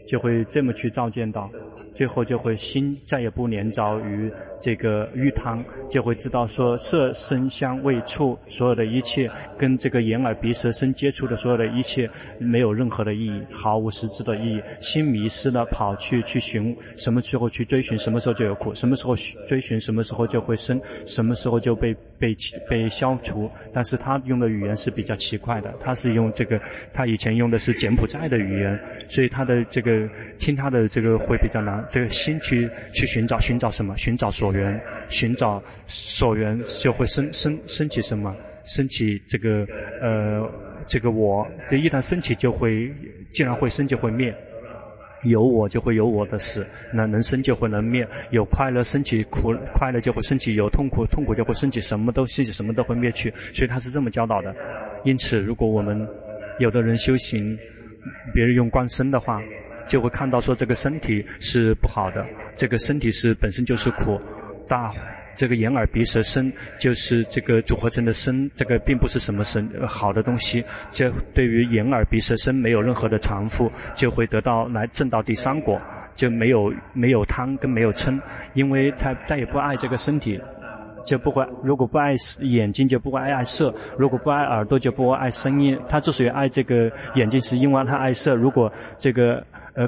[0.07, 1.51] 就会这么去照见到。
[1.95, 4.31] 最后就会心再也不黏着于
[4.61, 12.07] 这个欲汤，就会知道说色声香味触所有的一切跟这个眼耳鼻舌身接触的所有的一切
[12.39, 14.63] 没有任何的意义，毫无实质的意义。
[14.79, 19.17] 心迷失了，跑去去寻，什么时候去追寻，什么时候就有苦；什么时候
[19.49, 22.37] 追寻，什么时候就会生，什么时候就被被
[22.69, 23.51] 被消除。
[23.73, 26.61] 但是他用的语言是比较奇怪的，他是用这个，
[26.93, 30.09] 他以前用的是柬埔寨的语言，所以他的这个
[30.39, 31.85] 听他的这个会比较难。
[31.91, 33.97] 这个心去去寻找，寻找什么？
[33.97, 38.35] 寻找所缘，寻找所缘就会升升升起什么？
[38.65, 39.65] 升起这个
[40.03, 40.51] 呃
[40.87, 42.93] 这个我，这一旦升起就会，
[43.33, 44.35] 既然会升就会灭。
[45.29, 54.55] 有我就会有我的死，那能生就会能灭，有快乐升起，苦快乐就会升起，有痛苦痛苦就会升起，什么都升起，什么都会灭去，所以他是这么教导的。
[55.05, 56.07] 因此，如果我们
[56.59, 57.57] 有的人修行，
[58.35, 59.43] 别人用观身的话，
[59.87, 64.21] 就会看到说这个身体是不好的，这个身体是本身就是苦
[64.69, 64.93] 大。
[65.37, 70.65] 这个眼耳鼻舌身就是这个组合成的身，这个并不是什么神好的东西。
[70.91, 75.81] 这对于眼耳鼻舌身没有任何的偿付，就会得到来证到第三果，
[76.15, 78.19] 就没有没有贪跟没有嗔，
[78.55, 80.41] 因为他再也不爱这个身体，
[81.05, 85.79] 就不会如果不爱眼睛就不会爱爱色，如果不爱耳朵就不会爱声音。
[85.89, 88.35] 他之所以爱这个眼睛，是因为他爱色。
[88.35, 89.87] 如果这个呃。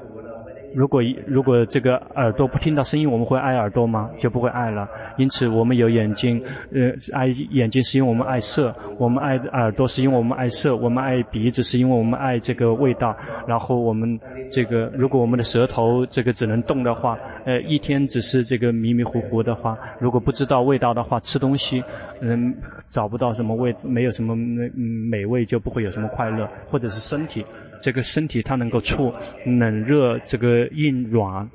[0.74, 4.10] 如果如果这个耳朵不听到声音，我们会爱耳朵吗？
[4.18, 4.88] 就不会爱了。
[5.16, 6.42] 因此，我们有眼睛，
[6.72, 13.16] 呃，爱眼睛是因为我们爱色；我们爱耳朵是因为我们爱色；我们爱鼻子是因为我们爱这个味道。
[13.46, 14.18] 然后我们
[14.50, 21.82] 这个，如果我们的舌头这个只能动的话，呃，一天只是这个迷迷糊糊的话，如果不知道味道的话，吃东西，
[22.20, 22.54] 嗯，
[22.90, 27.44] 找不到什么味，没有什么美味，就不会有什么快乐，或者是身体。
[27.80, 29.12] 这个身体它能够触
[29.44, 31.48] 冷热，这个硬软，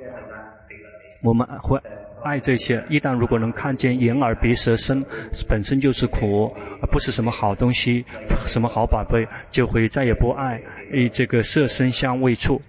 [1.21, 1.80] 我们会
[2.24, 2.84] 爱这些。
[2.89, 5.03] 一旦如果能看见眼耳鼻舌身
[5.47, 8.05] 本身就是苦，而不是什么好东西，
[8.47, 10.61] 什么好宝贝，就会再也不爱
[10.91, 12.61] 诶这个色身香味触。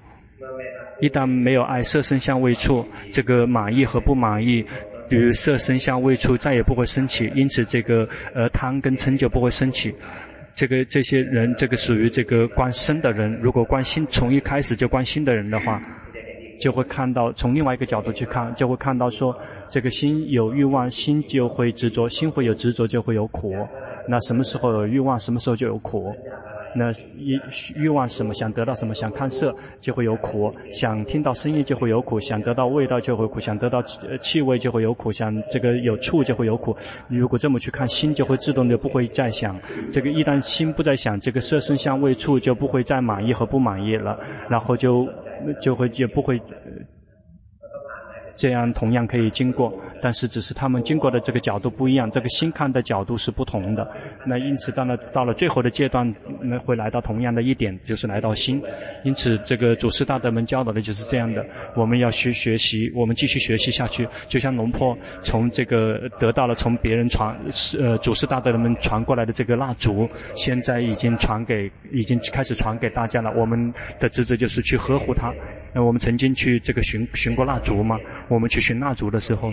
[1.01, 4.65] 一旦没有爱色声香味触，这个满意和不满意，
[5.09, 9.93] 比如色声香味触再也不会升起，因此这个呃贪跟嗔就不会升起。
[10.55, 13.33] 这个这些人，这个属于这个观身的人。
[13.43, 15.83] 如果关心，从一开始就关心的人的话，
[16.61, 19.37] 就会看到从另外一个角度去看，就会看到说，
[19.69, 23.53] 这个心有欲望，心就会执着；心会有执着，就会有苦。
[24.09, 26.15] 那什么时候有欲望，什么时候就有苦。
[26.75, 27.41] 那欲
[27.77, 28.35] 欲望什么？
[28.35, 28.93] 想得到什么？
[28.95, 33.81] 想看色就会有苦；想听到声音就会有苦；想得到味道就会苦；想得到
[34.21, 36.77] 气味就会有苦；想这个有触就会有苦。
[37.09, 39.59] 如果这么去看，心就会自动的不会再想。
[39.91, 44.19] 这个一旦心不再想，这个色声香味触就不会再满意和不满意了，
[44.49, 45.09] 然后就
[45.61, 46.41] 就会也不会。
[48.37, 49.73] 这样同样可以经过，
[50.03, 53.89] 但是只是他们经过的这个角度不一样，这个心看的角度是不同的。
[54.27, 58.63] 那因此到了到了最后的阶段，那会来到同样的一点，就是来到心。
[59.05, 64.07] 因此这个祖师大德们教导的就是这样的，我们要学学习，我们继续学习下去。
[64.29, 67.37] 就像龙坡从这个得到了从别人传，
[67.79, 73.33] 呃，祖师大德们传过来的这个蜡烛，现在已经传给，已经开始传给大家了。
[73.37, 75.33] 我们的职责就是去呵护它。
[75.73, 77.99] 那我们曾经去这个寻寻过蜡烛吗？
[78.29, 79.53] 我们去寻蜡烛的时候，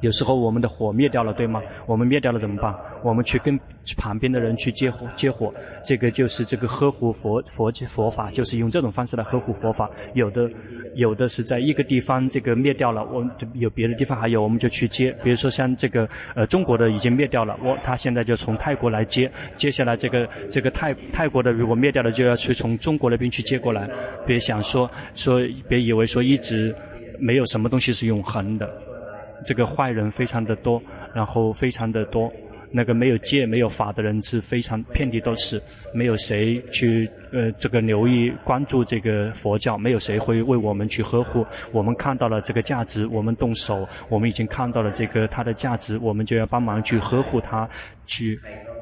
[0.00, 1.62] 有时候我们的火灭掉了，对吗？
[1.86, 2.74] 我们灭掉了怎么办？
[3.02, 3.58] 我们去跟
[3.96, 5.52] 旁边的人去接火，接火，
[5.84, 9.88] 这个就是这个呵护佛佛佛法，就是用这种方式来呵护佛法。
[10.14, 10.50] 有的
[10.94, 15.14] 有的是在一个地方这个灭掉了，我们有别的地方还有，我们就去接。
[15.22, 19.30] 比如说像这个呃中国的已经灭掉了，我他现在就从泰国来接。
[19.56, 23.88] 接下来这个这个泰泰国的如果灭掉了，就要去从中国那边去接过来。
[24.26, 26.74] 别想说说，别以为说一直。
[27.18, 28.68] 没有什么东西是永恒的，
[29.46, 30.82] 这个坏人非常的多，
[31.14, 32.32] 然后非常的多，
[32.70, 35.60] 那个没有戒没有法的人是非常遍地都是，
[35.92, 47.68] 没有谁去呃这个留意关注这个佛教，没有谁会为我们去呵护，我们看到了这个价值，我们动手，我们已经看到了这个它的价值，我们就要帮忙去呵护它，
[48.06, 48.38] 去。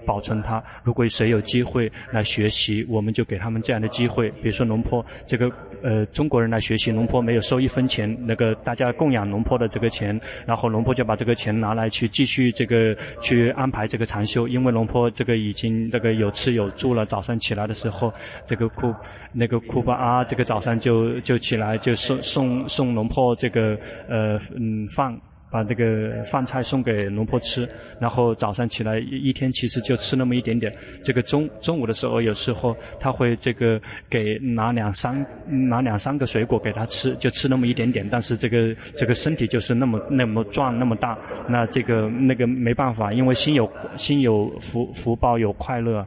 [0.07, 0.63] 保存它。
[0.83, 4.29] 如果谁有机会来学习，我们就给他们这样的机会。
[4.43, 5.51] 比如说龙坡这个
[5.85, 14.49] 呃中国人来学习，龙坡没有收一分钱，那个大家供养龙坡的这个钱，然后龙坡就把这个钱拿来去继续这个去安排这个禅修。
[14.49, 18.13] 因为龙坡这个已经那个有吃有住了，早上起来的时候，
[18.47, 18.95] 这个库
[19.33, 23.79] 那个库巴啊这个早上就就起来就送送送龙坡这个
[24.09, 25.15] 呃嗯饭。
[25.55, 27.69] 把这个饭菜送给龙婆吃，
[28.01, 30.75] 然后早上起来一一天其实就吃那么一点点。
[31.05, 33.81] 这个中中午的时候，有时候他会这个
[34.11, 35.25] 给拿两三
[35.69, 38.05] 拿两三个水果给他吃，就吃那么一点点。
[38.11, 41.17] 但是这个这个身体就是那么那么壮那么大，
[41.49, 46.05] 那这个那个没办法，因为心有心有福福报有快乐，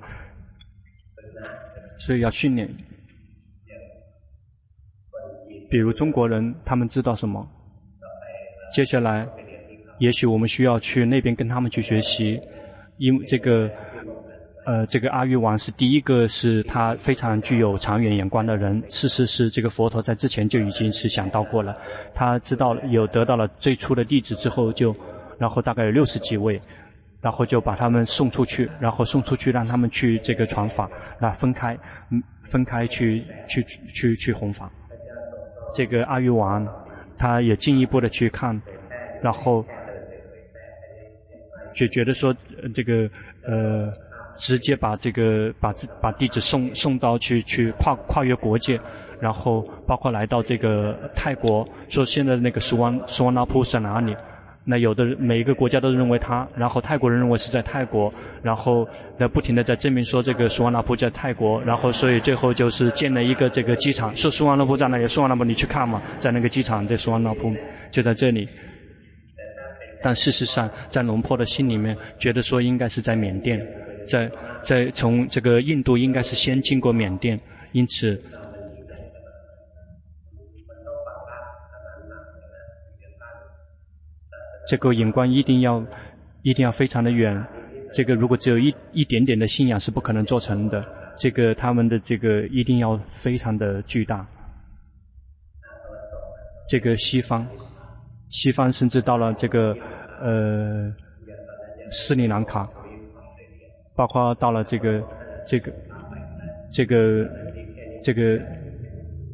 [1.98, 2.70] 所以要训练。
[5.70, 7.50] 比如中国人，他们知道什么？
[8.78, 9.28] 接下来，
[9.98, 12.40] 也许我们需要去那边跟他们去学习，
[12.98, 13.68] 因为这个，
[14.68, 18.80] 呃，这个阿育王是第一个是他非常具有长远眼光的人。
[18.88, 21.76] 事实是，这个佛陀在之前就已经是想到过了，
[22.14, 24.96] 他知道了有得到了最初的弟子之后就，
[25.40, 26.62] 然后大概有六十几位，
[27.20, 30.88] 然后就把他们送出去，然后送出去让他们去这个传法，
[31.20, 31.76] 那分开，
[32.12, 34.72] 嗯，分开去去去去弘法。
[35.74, 36.64] 这个阿育王，
[37.18, 38.62] 他也进一步的去看，
[39.22, 39.66] 然后
[41.76, 42.36] 就觉得说，
[42.74, 43.10] 这个
[43.48, 43.92] 呃，
[44.36, 48.80] 直接把这个把自把地址送送到去去跨跨越国界，
[49.20, 54.16] 然后包括来到这个泰国，说现在那个苏万苏万那普在哪里？
[54.70, 58.14] 那有的每一个国家都认为他，然后泰国人认为是在泰国，
[58.44, 58.86] 然后
[59.18, 65.08] 那不停的在证明说这个苏瓦纳普在泰国，然后所以最后就是建了一个这个机场，说苏瓦纳普在哪里？
[65.08, 67.56] 苏瓦纳普你去看嘛，在那个机场，在苏瓦纳普
[67.90, 68.46] 就在这里。
[70.04, 73.66] 但事实上，在龙坡的心里面觉得说应该是在缅甸，
[74.06, 74.30] 在
[74.64, 77.40] 在从这个印度应该是先经过缅甸，
[77.72, 78.22] 因此。
[84.68, 85.82] 这个眼光一定要，
[86.42, 87.42] 一定要非常的远。
[87.94, 90.86] 这个如果只有一一点点的信仰是不可能做成的。
[91.18, 94.28] 这个他们的这个一定要非常的巨大。
[96.68, 97.48] 这个西方，
[98.30, 99.76] 西方甚至到了这个
[100.22, 100.94] 呃
[101.90, 102.70] 斯里兰卡，
[103.96, 105.02] 包括到了这个
[105.48, 105.74] 这个
[106.72, 107.28] 这个
[108.04, 108.40] 这个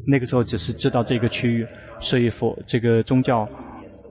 [0.08, 1.68] 那个时候只是知道这个区域，
[2.00, 3.50] 所以佛这个宗教。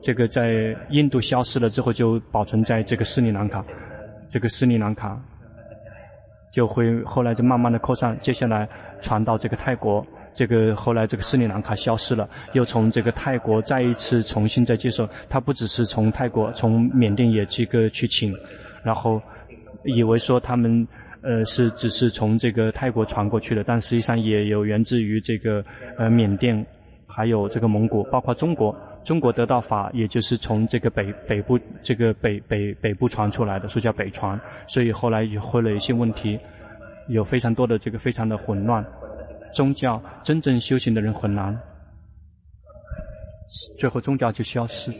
[0.02, 3.64] 这个在印度消失了之后，就保存在这个斯里兰卡，
[4.28, 5.16] 这个斯里兰卡
[6.50, 8.68] 就会后来就慢慢的扩散，接下来
[9.00, 18.34] 传到这个泰国，这个后来这个斯里兰卡消失了，又从这个泰国再一次重新再接受，他不只是从泰国，从缅甸也这个去请，
[18.82, 19.22] 然后
[19.84, 20.86] 以为说他们
[21.22, 25.64] 呃是只是从这个泰国传过去的，但实际上也有源自于这个
[25.96, 26.66] 呃缅甸，
[27.06, 28.76] 还有这个蒙古，包括中国。
[29.04, 34.40] 中国得道法，也就是从这个北北部这个北北北部传出来的，所以叫北传。
[34.66, 36.38] 所以后来也会了一些问题，
[37.08, 38.84] 有非常多的这个非常的混乱。
[39.52, 41.58] 宗教真正修行的人很难，
[43.76, 44.92] 最后宗教就消失。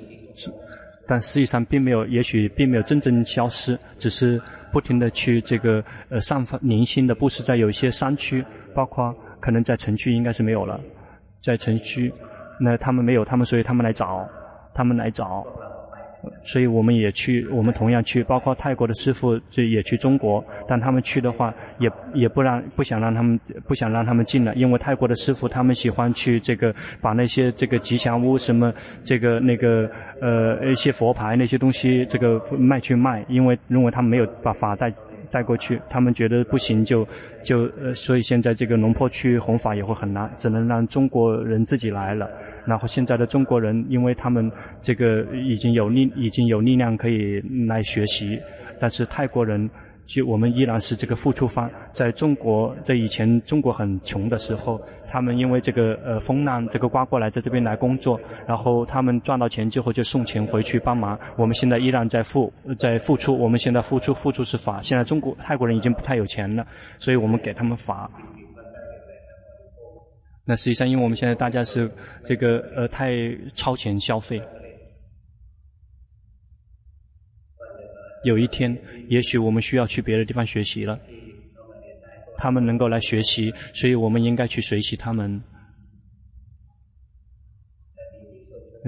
[1.07, 4.41] 但实际上并没有，也许并没有真正消失，只是
[4.73, 8.45] 不停的去这个呃散发零星的布施，在有一些山区，
[8.75, 10.81] 包括可能在城区应该是没有了，
[11.41, 12.13] 在城区。
[12.65, 14.25] 那他们没有，他们所以他们来找，
[14.73, 15.45] 他们来找，
[16.45, 29.91] 所以我们也去，我们同样去，包括泰国的师傅这也去中国，但他们去的话也也不让不想让他们不想让他们进来，因为泰国的师傅他们喜欢去这个把那些这个吉祥物什么这个那个
[30.21, 34.93] 呃一些佛牌那些东西这个卖去卖，因为认为他们没有把法带。
[35.33, 37.05] 带过去，他们觉得不行就，
[37.43, 42.31] 就呃，所以现在这个龙坡区弘法也会很难，只能让中国人自己来了。
[42.65, 44.49] 然后现在的中国人，因为他们
[44.81, 48.39] 这个已经有力，已经有力量可以来学习，
[48.79, 49.69] 但是泰国人。
[50.05, 54.79] 就我们依然是这个付出方，在中国在以前中国很穷的时候，
[55.09, 61.19] 他们因为这个呃风浪这个刮过来，在这边来工作，然后他们赚到钱之后就送钱回去帮忙。
[61.37, 64.81] 我们现在依然在付在付出，我们现在付出付出是法。
[64.83, 66.67] 现在中国泰国人已经不太有钱了，
[66.99, 68.11] 所以我们给他们法。
[70.45, 71.91] 那实际上，因为我们现在大家是
[72.25, 73.13] 这个呃太
[73.55, 74.43] 超前消费。
[78.25, 78.77] 有一天，
[79.09, 80.99] 也许我们需要去别的地方学习了。
[82.39, 85.41] 他们能够来学习，所以我们应该去学习他们。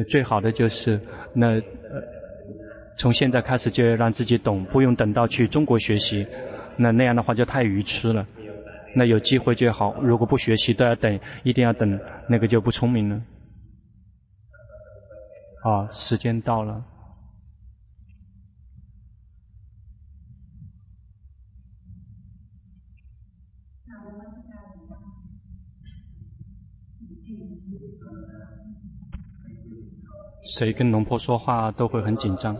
[0.08, 1.00] 最好的就是，
[1.32, 1.60] 那呃，
[2.96, 6.26] 从现在开始就要让自己懂，不用等到去中国学习。
[6.76, 8.26] 那那样的话就太愚痴了。
[8.96, 13.22] 那有机会就好，如果不学习都要等，一定要等，那个就不聪明了。
[15.62, 16.84] 好，时间到了。
[30.44, 32.56] 谁跟龙婆说话都会很紧张。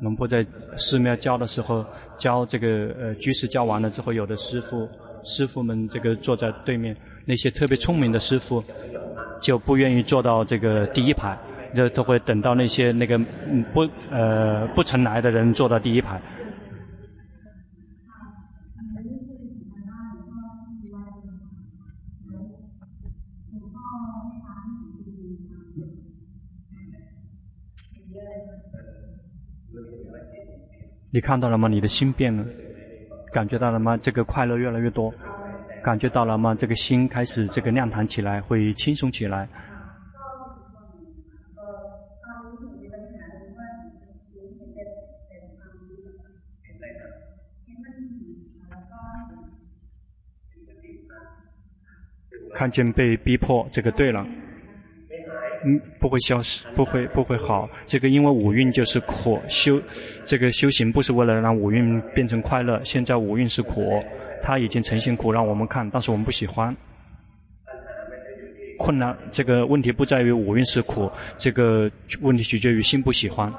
[0.00, 0.44] 龙婆在
[0.76, 1.84] 寺庙教的时候，
[2.16, 4.88] 教这个呃居士教完了之后，有的师傅
[5.22, 6.96] 师傅们这个坐在对面，
[7.26, 8.64] 那些特别聪明的师傅
[9.40, 11.38] 就不愿意坐到这个第一排，
[11.76, 13.18] 就都会等到那些那个
[13.74, 16.18] 不呃不曾来的人坐到第一排。
[31.12, 31.68] 你看到了吗？
[31.68, 32.44] 你的心变了
[33.32, 33.96] 感觉到了吗？
[33.96, 35.12] 这个快乐越来越多
[35.82, 36.54] 感觉到了吗？
[36.54, 39.48] 这个心开始这个亮堂起来会轻松起来。
[52.54, 54.26] 看见被逼迫这个对了。
[55.62, 57.68] 嗯，不会消失，不会不会好。
[57.84, 59.78] 这个因为五蕴就是苦，修
[60.24, 62.82] 这个修行不是为了让五蕴变成快乐。
[62.82, 64.02] 现在五蕴是苦，
[64.42, 66.74] 它已经呈现苦让我们看，但是我们不喜欢。
[68.78, 71.90] 困难这个问题不在于五蕴是苦，这个
[72.22, 73.52] 问题取决于心不喜欢。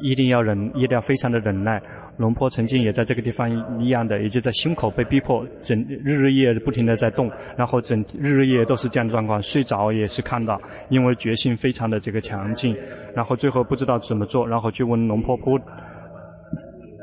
[0.00, 1.82] 一定要忍，一定要非常的忍耐。
[2.16, 3.48] 龙坡曾经也在这个地方
[3.80, 10.58] 一样的，也就在胸口被逼迫，整日日夜夜不停的在动，然后整日日夜都是这样的状况，睡着也是看到，
[10.88, 12.76] 因为决心非常的这个强劲，
[13.14, 15.60] 然后最后不知道怎么做，然后去问龙坡坡，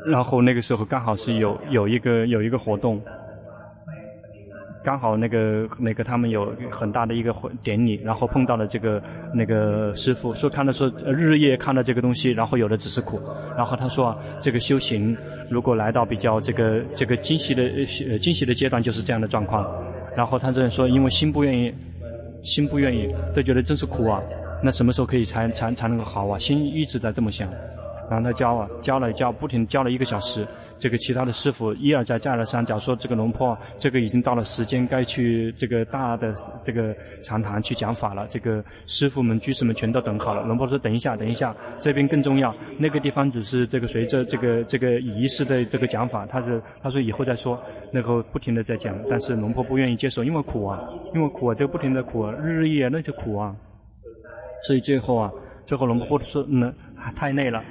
[0.07, 3.01] 然后那个时候刚好是有有一个有一个活动。
[4.83, 9.01] 刚好那个那个他们有很大的一个典礼，然后碰到了这个
[9.33, 13.21] 那个师傅，说看到说日夜看到这个东西，然后有的只是苦，
[13.55, 15.15] 然后他说这个修行
[15.49, 17.63] 如果来到比较这个这个精细的
[18.09, 19.65] 呃精细的阶段就是这样的状况，
[20.17, 21.73] 然后他这说，因为心不愿意，
[22.43, 24.21] 心不愿意，都觉得真是苦啊，
[24.61, 26.37] 那什么时候可以才才才能够好啊？
[26.37, 27.49] 心一直在这么想。
[28.09, 30.47] 然后他教啊，教了教，不停教了一个小时。
[30.79, 36.93] 这个其他的师傅一而再再而三讲说，这个龙婆，这个已经到了时间该去这个大的这个
[37.23, 38.27] 禅堂去讲法了。
[38.29, 40.43] 这个师傅们、居士们全都等好了。
[40.43, 42.53] 龙婆说：“等一下，等一下，这边更重要。
[42.77, 47.57] 那个地方只是这个随着这个这个仪式的这个讲法，他是他说以后再说。
[47.91, 50.83] 那个不停的在讲，但是龙婆不愿意接受，因为苦啊，
[51.13, 53.55] 因为苦啊，这个不停的苦啊，日日夜夜那就苦啊。
[54.67, 55.31] 所以最后啊，
[55.65, 56.73] 最后龙婆说：嗯，
[57.15, 57.63] 太累了。”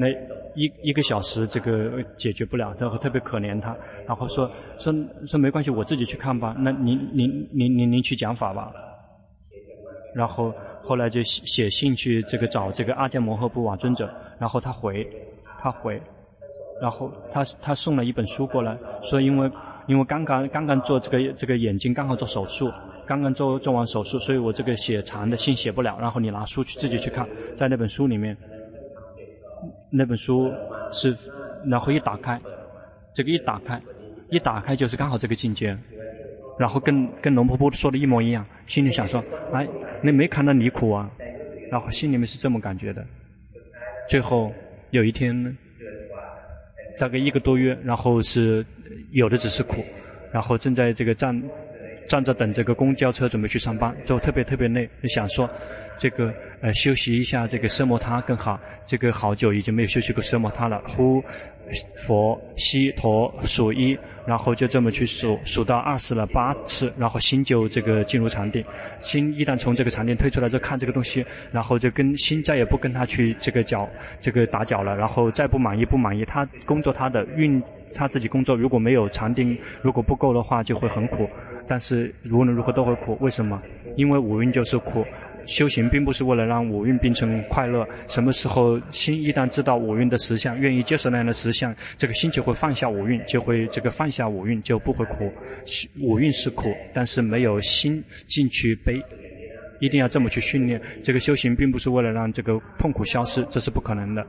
[0.00, 0.06] 那
[0.54, 3.76] 一一个小时，这个解决不了，然后特别可怜他，
[4.06, 4.94] 然后说说
[5.26, 6.54] 说没关系，我自己去看吧。
[6.56, 8.72] 那您您您您您去讲法吧。
[10.14, 15.04] 然后后来就写写信去这个找这个阿姜摩诃布瓦尊者，然后他回
[15.60, 16.00] 他回，
[16.80, 19.50] 然后他他送了一本书过来，说因为
[19.88, 22.70] 因为刚刚刚刚做这个这个眼睛刚好做手术，
[23.04, 28.36] 刚刚做做完手术，所以我这个写长的信写不了，然后你拿书去自己去看，在那本书里面。
[29.90, 30.52] 那本书
[30.92, 31.16] 是，
[31.66, 32.40] 然后一打开，
[33.14, 33.80] 这个一打开，
[34.30, 35.76] 一打开就是刚好这个境界，
[36.58, 39.22] 然后跟跟龙婆婆说的一模一样，心里想说，
[39.52, 39.66] 哎，
[40.02, 41.10] 你没看到你苦啊，
[41.70, 43.04] 然后心里面是这么感觉的。
[44.08, 44.52] 最后
[44.90, 45.56] 有一天，
[46.98, 48.64] 大概一个多月，然后是
[49.12, 49.84] 有的只是苦，
[50.32, 51.42] 然后正在这个站
[52.08, 55.48] 站着等这个公交车准备去上班，就特别特别累，就想说。
[56.00, 58.56] 这个呃，休息一下这个奢摩他更好。
[58.86, 60.80] 这个好久已经没有休息过奢摩他了。
[60.86, 61.20] 呼，
[62.06, 68.64] 佛，西，陀，数一，然后就这么去数，数到二十了八次，然后心就这个进入禅定。
[69.00, 73.88] 心一旦从这个禅定退出来，就看这个东西，然后就跟心再也不跟他去这个搅，
[74.20, 74.94] 这个打搅了。
[74.94, 77.60] 然后再不满意不满意，他工作他的运，
[77.92, 81.28] 他自己工作如果没有禅定，如果不够的话就会很苦。
[81.68, 83.60] 但是无论如何都会苦，为什么？
[83.96, 85.04] 因为五蕴就是苦。
[85.46, 87.82] 修行并不是为了让五蕴变成快乐。
[88.06, 95.32] 什么时候心一旦知道五蕴的实相，愿意接受那样的实相，这个心就会放下五蕴，就会这个放下五蕴，就不会苦。
[96.02, 99.00] 五蕴是苦，但是没有心进去悲，
[99.80, 100.78] 一定要这么去训练。
[101.02, 104.22] 这个修行并不是为了让这个痛苦消失，这是不可能的。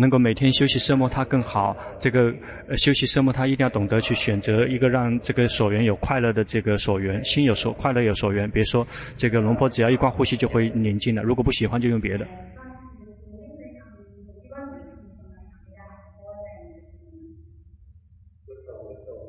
[0.00, 1.76] 能够每天休息奢摩他更好。
[1.98, 2.32] 这个
[2.76, 8.50] 休息奢摩他一定要懂得去选择一个让这个所缘有快乐的这个所缘，心有所快乐有所缘。
[8.50, 12.26] 别说这个龙婆只要一观呼吸就会宁静了，如果不喜欢就用别的。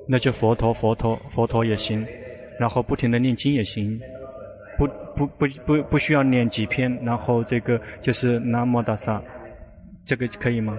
[0.06, 2.06] 那就佛陀佛陀佛陀也行，
[2.60, 3.98] 然后不停的念经也行，
[4.78, 4.86] 不
[5.16, 9.24] 不不不不需要念几篇，然后这个就是南无大萨。
[10.06, 10.78] 这个可以吗？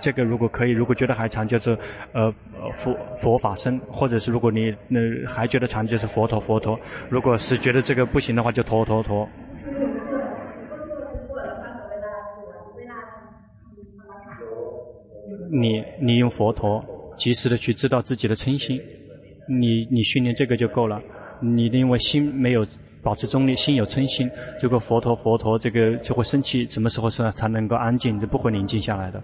[0.00, 1.78] 这个如果可以，如果觉得还长，就是
[2.12, 2.32] 呃
[2.74, 6.76] 佛佛法僧，或者是如果你那还觉得长，就是佛陀佛陀。
[7.08, 9.28] 如果是觉得这个不行的话，就陀陀陀。
[15.52, 16.84] 你你用佛陀
[17.16, 18.80] 及时的去知道自己的嗔心，
[19.48, 21.00] 你你训练这个就够了。
[21.40, 22.66] 你因为心没有。
[23.02, 24.30] 保持中立，心有嗔心，
[24.60, 26.64] 这个佛陀佛陀，这个就会生气。
[26.66, 29.22] 什么时候是才能够安静，就不会宁静下来的。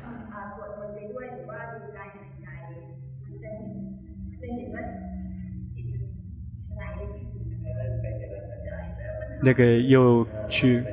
[9.41, 10.85] 那个又去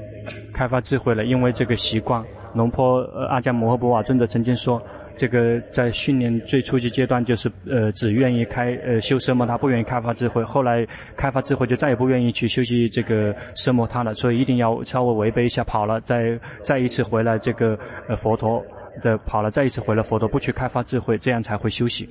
[0.53, 2.23] 开发智慧了，因为这个习惯。
[2.53, 4.81] 龙坡呃阿姜摩诃波瓦尊者曾经说，
[5.17, 10.43] 这个在训练最初级阶段，就是呃只愿意开呃修奢摩他，不愿意开发智慧。
[10.43, 10.85] 后来
[11.15, 14.13] 开发智慧，就再也不愿意去修习这个奢摩他了。
[14.13, 18.63] 所以一定要稍微违背一下，跑了再再一次回来这个呃佛陀
[19.01, 22.09] 的跑了，再一次回来佛陀，不去开发智慧，这样才会修习。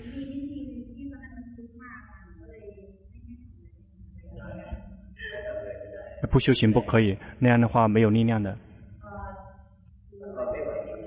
[6.30, 8.56] 不修行不可以，那样的话没有力量的。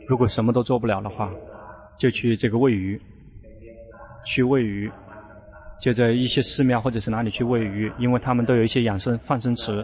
[0.08, 1.30] 如果什么都做不了的话，
[1.98, 3.00] 就去这个喂鱼，
[4.26, 4.90] 去喂鱼，
[5.80, 9.84] 就在一些寺庙或者是哪里去喂鱼，因为他们都有一些养生放生池，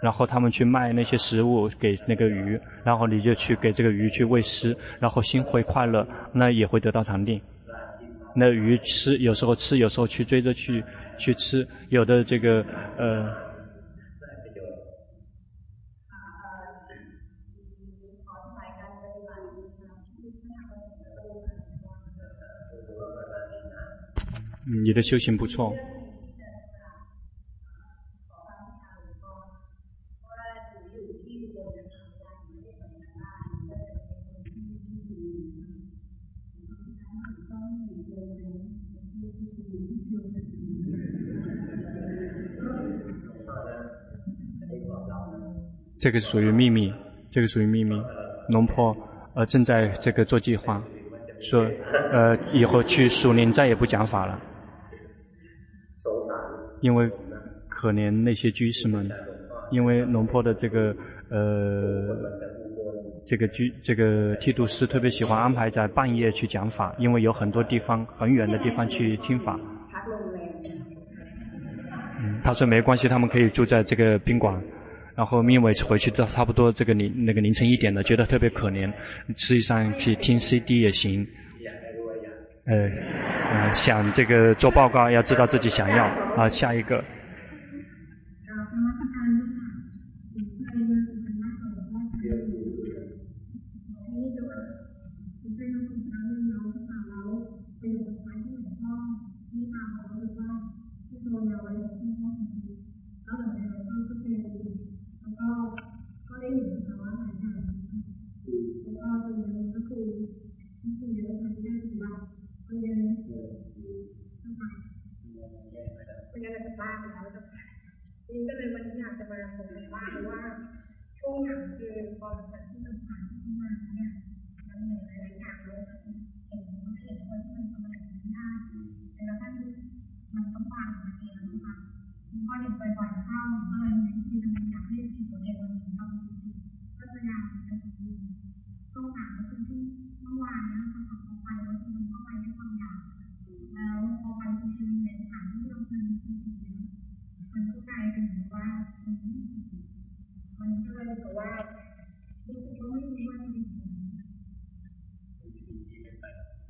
[0.00, 7.40] 然后他们去卖那些食物给那个鱼，然后你就去给这个鱼去喂食，然后心会快乐，那也会得到禅定。
[8.34, 10.82] 那鱼吃，有时候吃，有时候去追着去
[11.16, 12.64] 去吃，有的这个
[12.96, 13.44] 呃。
[24.66, 25.74] 你的修行不错。
[46.00, 46.92] 这个属于秘密，
[47.30, 47.96] 这个属于秘密。
[48.50, 48.94] 龙婆
[49.34, 50.82] 呃正在这个做计划，
[51.40, 51.64] 说
[52.12, 54.38] 呃以后去树林再也不讲法了。
[56.80, 57.10] 因为
[57.68, 59.10] 可怜那些居士们，
[59.70, 60.94] 因为龙坡的这个
[61.30, 62.16] 呃
[63.24, 69.58] 这个居这个剃度师特别喜欢安排在半夜去讲法，因为有很多地方很远的地方去听法。
[72.42, 74.62] 他说没关系，他们可以住在这个宾馆，
[75.14, 78.92] 然后因为回去到差不多这个凌那个凌晨一点了，觉得特别可怜，
[79.36, 81.26] 实际上去听 CD 也行。
[82.66, 82.88] 呃，
[83.72, 86.04] 想这个做报告，要知道自己想要
[86.36, 86.48] 啊。
[86.48, 87.02] 下一个。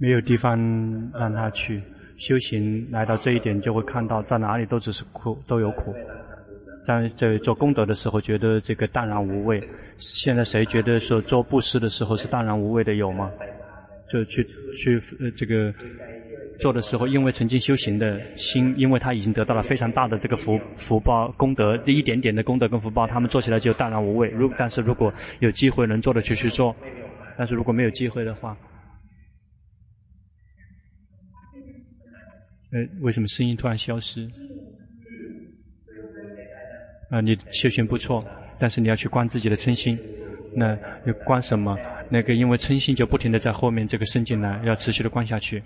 [0.05, 0.59] 没有地方
[1.19, 1.81] 让他去
[2.17, 5.95] 修行，来到这一点就会看到，在哪里都只是苦，都有苦。
[6.85, 9.67] 在在做功德的时候，觉得这个淡然无味。
[9.97, 13.31] 现在谁觉得说做布施的时候是淡然无味的有吗？
[14.07, 14.45] 就去
[14.77, 15.73] 去呃这个
[16.61, 24.29] 做的时候，因为曾经修行的心，因为他已经得到了非常大的这个福福报功德，一点点的功德跟福报，他们做起来就淡然无味。
[24.29, 26.77] 如但是如果有机会能做的就去做，
[27.39, 28.55] 但是如果没有机会的话。
[32.75, 34.29] 呃，为什么声音突然消失？
[37.09, 38.21] 啊，你修行不错，
[38.59, 39.97] 但是你要去观自己的嗔心。
[40.57, 41.79] 那要观什么？
[42.11, 45.63] 那个因为嗔心就不停的在后面这个生进来，要持续的观下去。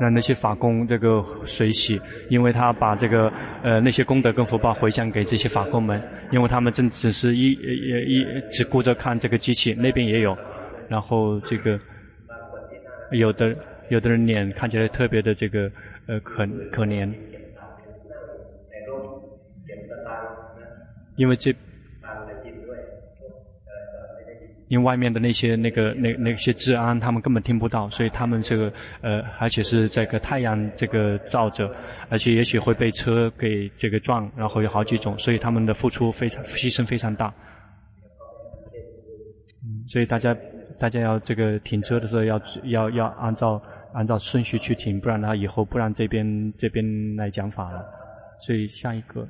[0.00, 3.30] 让那些法工这个随喜，因为他把这个
[3.62, 10.36] 呃那些功德跟福报回向给这些法工们，因为他们正只是一一一只顾着看这个机器，那边也有，
[10.88, 11.78] 然后这个
[13.12, 13.54] 有的
[13.90, 15.70] 有的人脸看起来特别的这个
[16.06, 17.12] 呃可可怜，
[21.16, 21.54] 因为这。
[24.70, 31.68] 因为外面的那些那个那那些治安，他们根本听不到，所以他们这个呃，而且是这个太阳这个照着，
[32.08, 37.34] 而且也许会被车给这个撞，然后有好几种，所以他们的付出非常牺牲非常大。
[39.88, 40.36] 所以大家
[40.78, 43.60] 大家要这个停车的时候要要要按照
[43.92, 46.84] 按照顺序去停，不然的话以后不让这边这边
[47.16, 47.84] 来讲法了。
[48.40, 49.28] 所以下一个，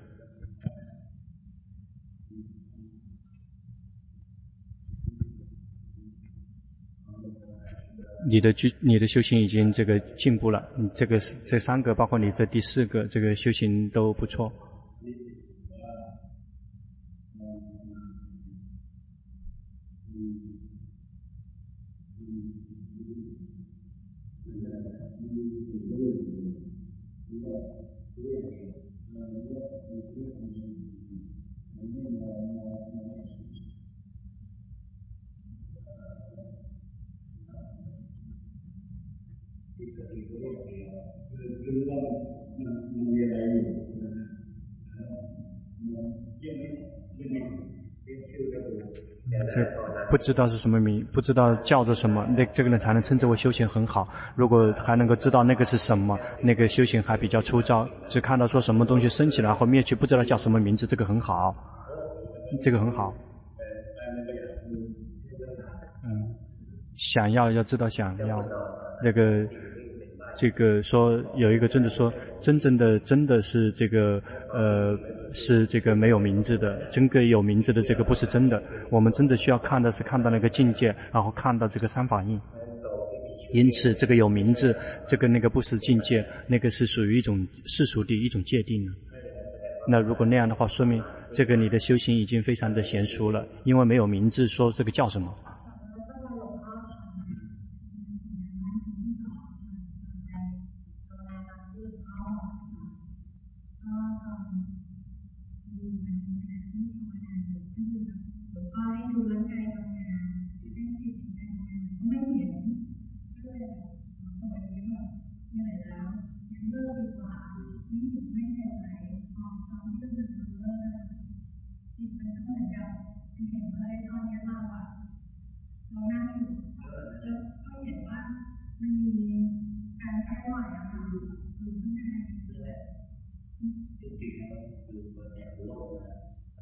[8.31, 11.19] 你的具你的修行已经这个进步了，你这个
[11.49, 14.53] 这三个，包括你这第四个，这个修行都不错。
[50.11, 54.09] 不知道是什么名，不知道叫做什么，那这个人才能称之为修行很好。
[54.35, 57.89] 如果还能够知道那个是什么，那个修行还比较粗糙。
[58.09, 61.55] 只看到说什么东西升起来或灭去，不知道叫什么名字，这个很好，
[62.61, 63.15] 这个很好。
[66.05, 66.35] 嗯，
[66.97, 68.45] 想要要知道想要
[69.03, 69.47] 那个。
[70.37, 74.23] 这个说有一个尊者说，真正的真的是这个
[74.55, 74.97] 呃
[75.33, 78.63] 是这个没有名字的，真个有名字的这个不是真的。
[78.91, 82.41] 我们真的需要看的是看到那个境界，然后看到这个三法印。
[83.53, 84.77] 因此，这个有名字，
[85.09, 88.89] 这个那个不是境界，那个是属于一种世俗的一种界定。
[89.89, 91.03] 那如果那样的话，说明
[91.33, 95.35] 这个你的修行已经非常的娴熟了，因为没有名字，说这个叫什么。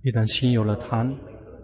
[0.02, 1.14] 一旦心有了贪，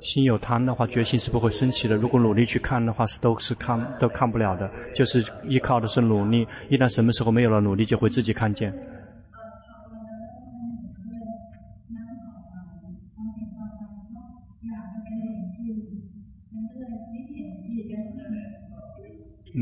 [0.01, 1.97] 心有贪的话，决心是不会升起的。
[1.97, 4.71] 如果努力去看的话，是都是看都看不了的。
[4.95, 6.47] 就是依靠的是努力。
[6.69, 8.71] 一旦什么时候没有了努力，就会自己看见。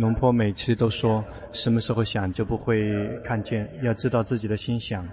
[0.03, 2.93] 龙婆每次都说，什么时候想就不会
[3.23, 5.07] 看见，要知道自己的心想。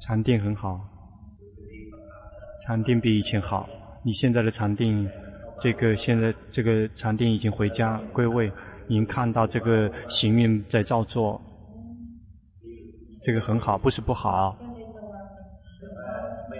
[0.00, 0.80] 禅定很好，
[2.62, 3.68] 禅定比以前好。
[4.02, 5.06] 你现在的禅定，
[5.60, 8.50] 这个现在这个禅定已经回家归位，
[8.86, 11.40] 您看到这个行运在照做，
[13.22, 14.56] 这个很好，不是不好。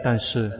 [0.03, 0.51] 但是，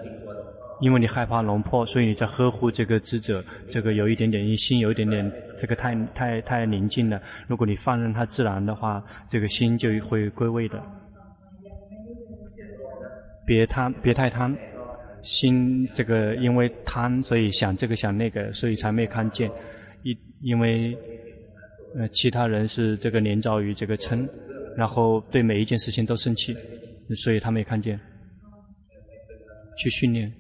[0.81, 7.21] 因为你害怕龙破，所以你在呵护这个智者，这个有一点点心，有一点点这个太太太宁静了。
[7.47, 10.83] 如果你放任它自然的话，这个心就会归位的。
[13.47, 14.57] 别贪，别太贪，
[15.23, 19.51] 心这个因为贪，所以想这个想那个，所以才没看见。
[20.03, 20.97] 因因为
[21.97, 24.29] 呃其他人是这个连遭于这个嗔，
[24.77, 26.57] 然后对每一件事情都生气，
[27.17, 27.99] 所以他没看见。
[29.77, 30.33] 去训练。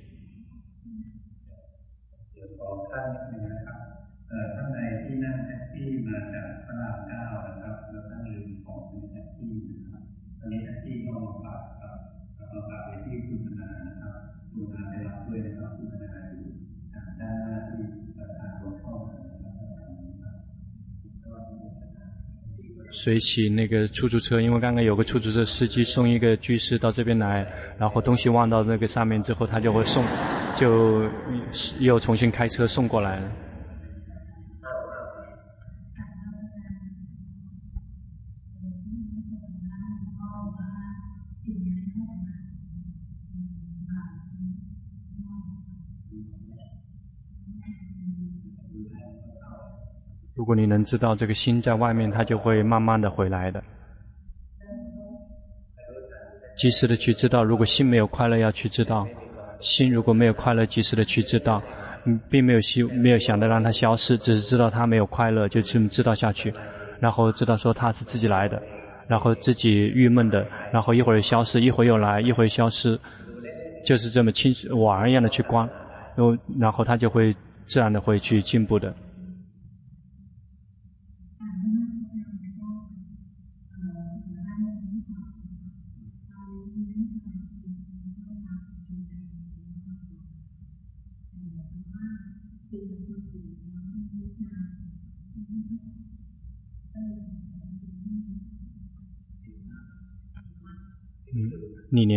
[22.94, 27.44] 水洗那个出租车，因为刚刚有个出租车司机送一个居士到这边来，
[27.76, 30.04] 然后东西忘到那个上面之后，他就会送，
[30.54, 31.02] 就
[31.80, 33.28] 又重新开车送过来了。
[50.44, 53.64] 如果你能知道这个心在外面，它就会慢慢的回来的。
[56.54, 59.06] 及时的去知道，如果心没有快乐，要去知道；
[59.60, 61.62] 心如果没有快乐，及时的去知道。
[62.04, 66.52] 嗯，并没有希没有想着让它消失，只是知道它没有快乐，就这么知道下去。
[67.00, 68.62] 然后知道说它是自己来的，
[69.08, 73.00] 然后自己郁闷的，然后一会儿消失，一会儿又来，一会儿消失。
[73.82, 75.66] 就是这么清玩一样的去观，
[76.14, 77.34] 然后然后他就会
[77.64, 78.94] 自然的会去进步的。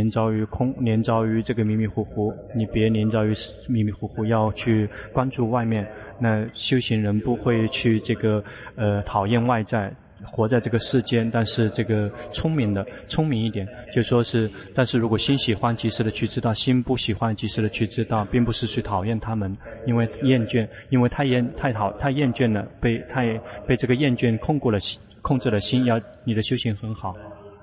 [0.07, 3.33] 你黏着于空，黏着于这个迷迷糊糊，你别黏着于
[3.67, 5.85] 迷迷糊糊，要去关注外面。
[6.17, 8.41] 那修行人不会去这个
[8.75, 9.93] 呃讨厌外在，
[10.23, 19.55] 活在这个世间，但是这个聪明的聪明一点，就说是，但是如果心喜欢，及时的去知道；心不喜欢，及时的去知道，并不是去讨厌他们，
[19.85, 23.37] 因为厌倦，因为太厌太讨太厌倦了，被太
[23.67, 24.79] 被这个厌倦控过了，
[25.21, 27.13] 控制了心，要你的修行很好，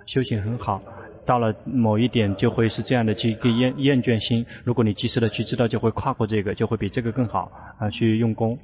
[0.07, 0.81] 修行很好。
[1.27, 4.45] 到了某一点，就会是这样的去跟厌厌倦心。
[4.65, 7.89] 如果你及时的去知道，就会跨过这个，就会比这个更好啊！
[7.91, 8.59] 去用功。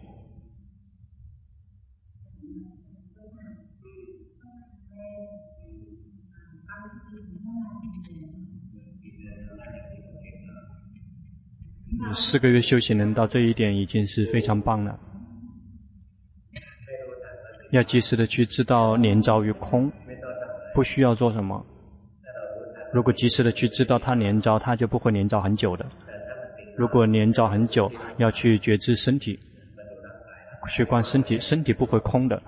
[12.12, 14.98] 四个月修行能到这一点，已经是非常棒了。
[17.70, 19.92] 要及时的去知道黏着于空，
[20.74, 21.64] 不需要做什么。
[22.92, 25.86] 如果及时的去知道它连招，它就不会连招很久的。
[26.76, 29.38] 如果连招很久，要去觉知身体，
[30.68, 32.40] 去观身体，身体不会空的。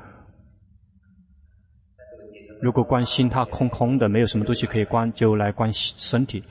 [2.60, 6.42] 如果观心，它空空的，没有什么东西可以观，就来观身体。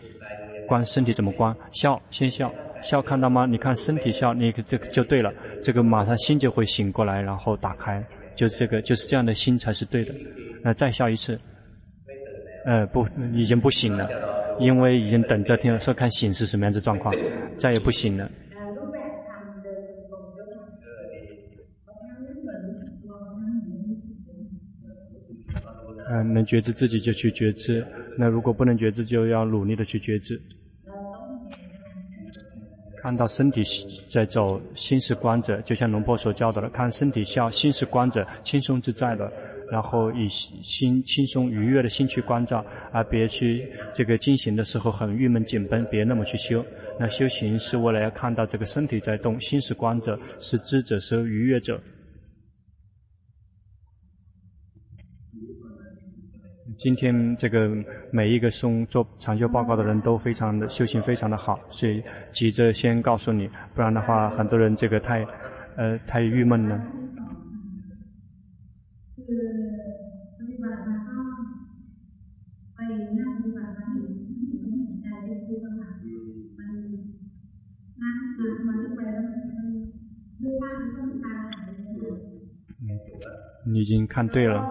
[0.68, 1.56] 观身体怎么观？
[1.72, 3.46] 笑，先笑，笑看到吗？
[3.46, 5.34] 你看身体笑，你这个就对了。
[5.64, 8.02] 这个马上心就会醒过来，然后打开，
[8.36, 10.14] 就这个就是这样的心才是对的。
[10.64, 11.40] 那再笑一次。
[12.66, 14.08] 呃，不，已经不行了，
[14.60, 17.14] 因为已经等着听说看醒是什么样子状况，
[17.58, 18.30] 再也不行了。
[26.14, 27.86] 嗯、能觉知自己就去觉知，
[28.18, 30.40] 那如果不能觉知，就要努力的去觉知。
[32.98, 33.64] 看到身体
[34.10, 39.32] 在走，心是观者，就像龙婆所教导的，看身体笑，心是观者，轻松自在的。
[39.72, 46.64] 然后以心轻松愉悦的心去观照，而别去这个进行的时候很郁闷紧绷，别那么去修。
[47.00, 51.82] 那修行是为了要看到这个身体在动，心是观者，是知者，是愉悦者。
[56.78, 57.70] 今天这个
[58.12, 62.04] 每一个送做长修报告的人都非常的修行非常的好，所以
[62.34, 65.26] 急着先告诉你，不然的话很多人这个太
[65.78, 66.78] 呃太郁闷了。
[83.66, 84.66] 你已经看对了。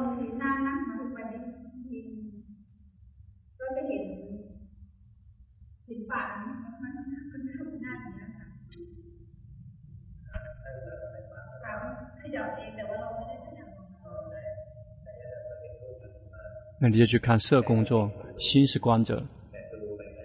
[16.82, 19.22] 那你就去看色工作，心是观者，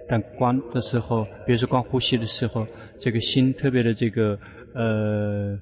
[0.07, 2.65] 但观的时候，比如说观呼吸的时候，
[2.97, 4.39] 这个心特别的这个
[4.75, 5.57] 呃，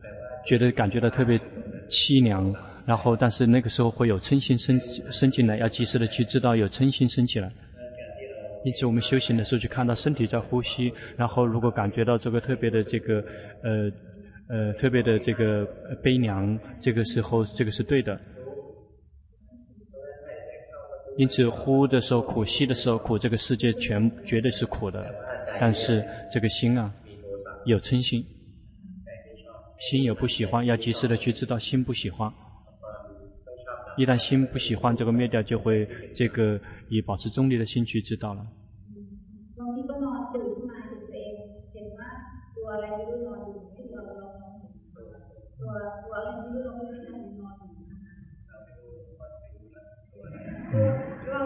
[0.45, 1.39] 觉得感觉到特别
[1.87, 2.53] 凄凉，
[2.85, 4.79] 然后但是那个时候会有嗔心生
[5.11, 7.51] 生进来，要及时的去知道有嗔心生起来。
[8.65, 13.23] 因此我们修行的时候，就看到身体在呼吸，然后如果感觉到这个特别的这个
[13.61, 13.91] 呃
[14.47, 15.65] 呃特别的这个
[16.01, 18.19] 悲凉，这个时候这个是对的。
[21.17, 25.05] 因此，呼的时候苦，吸的时候苦，这个世界全绝对是苦的。
[25.59, 26.91] 但是这个心啊，
[27.65, 28.25] 有嗔心，
[29.89, 32.31] 心有不喜欢，要及时的去知道心不喜欢。
[33.97, 36.57] 一旦心不喜欢，这个灭掉，就会这个
[36.87, 38.47] 以保持中立的心去知道了。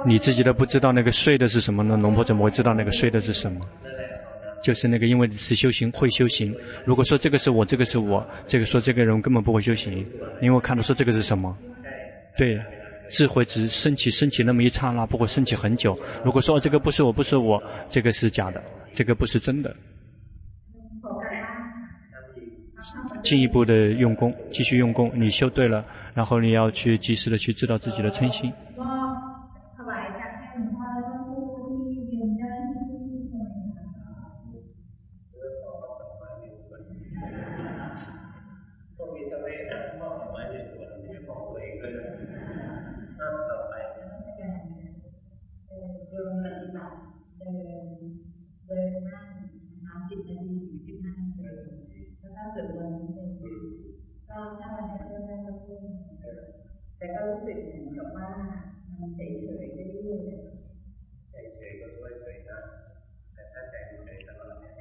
[0.05, 1.97] 你自己都不知道那个睡的是什么呢？
[1.97, 3.67] 龙婆怎么会知道那个睡的是什么？
[4.63, 6.55] 就是那个，因为是修行会修行。
[6.85, 9.93] 如果说这个是我，这个是我，这个说这个人根本不会修行，
[10.41, 11.55] 因为我看到说这个是什么？
[12.37, 12.59] 对，
[13.09, 15.97] 智慧只升起升起那么一刹那，不会升起很久。
[16.23, 18.61] 如果说这个不是我，不是我，这个是假的，
[18.93, 19.75] 这个不是真的。
[23.23, 28.53] 进一步的用功，继续用功，你修对了，然后你要去及时的去知道自己的嗔心。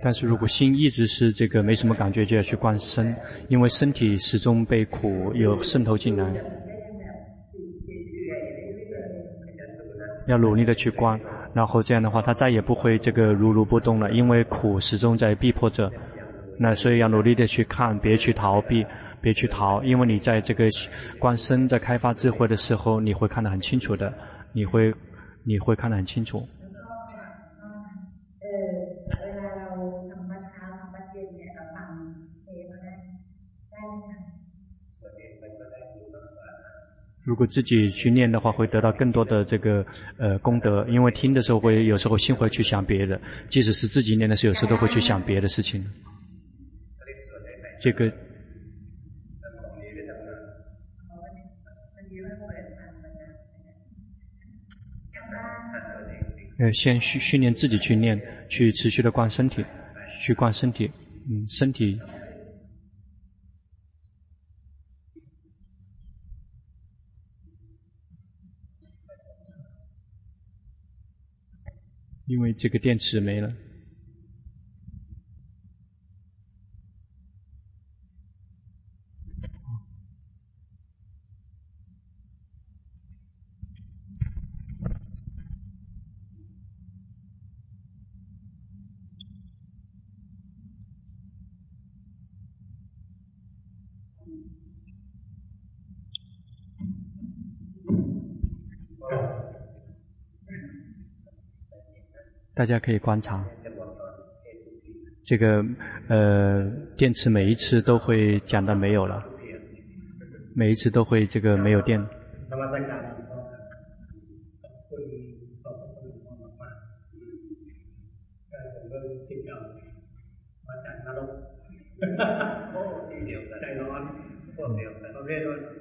[0.02, 3.12] 但是如果心一直是这个没什么感觉，就要去观身，
[3.48, 6.32] 因为身体始终被苦有渗透进来，
[10.28, 11.18] 要努力的去观，
[11.52, 15.90] 然后这样的话，他再也不会这个如如不动了，因为苦始终在逼迫着。
[16.58, 18.86] 那所以要努力的去看，别去逃避，
[19.26, 20.68] 别去逃，因为你在这个
[21.18, 24.14] 观身在开发智慧的时候，你会看得很清楚的，
[24.52, 24.94] 你会
[25.42, 26.46] 你会看得很清楚。
[37.24, 39.84] 如果自己去念的话，会得到更多的这个
[40.18, 43.20] 呃功德，因为听的时候会有时候心会去想别的，
[43.50, 45.84] 即使是自己念的时候，有时候都会去想别的事情。
[47.80, 48.08] 这个
[56.58, 58.18] 呃，先训训练自己去练，
[58.48, 59.64] 去持续的观身体，
[60.20, 60.90] 去观身体，
[61.28, 61.98] 嗯，身体。
[72.26, 73.52] 因为这个电池没了。
[102.56, 103.44] 大家可以观察，
[105.22, 105.62] 这个
[106.08, 106.64] 呃
[106.96, 109.22] 电池每一次都会讲到没有了，
[110.54, 112.00] 每一次都会这个没有电。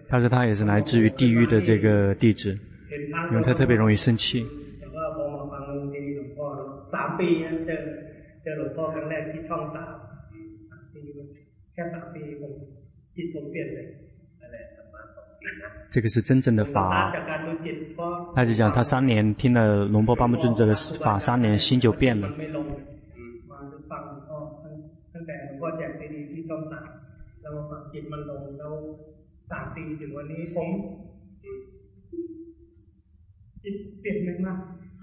[0.09, 2.51] 他说他也是来自于地狱的这个地址，
[3.31, 4.45] 因为他特别容易生气。
[15.91, 17.11] 这个是真正的法，
[18.35, 22.29] 他就讲他三年听了龙波巴木尊者的法，三年心就变了。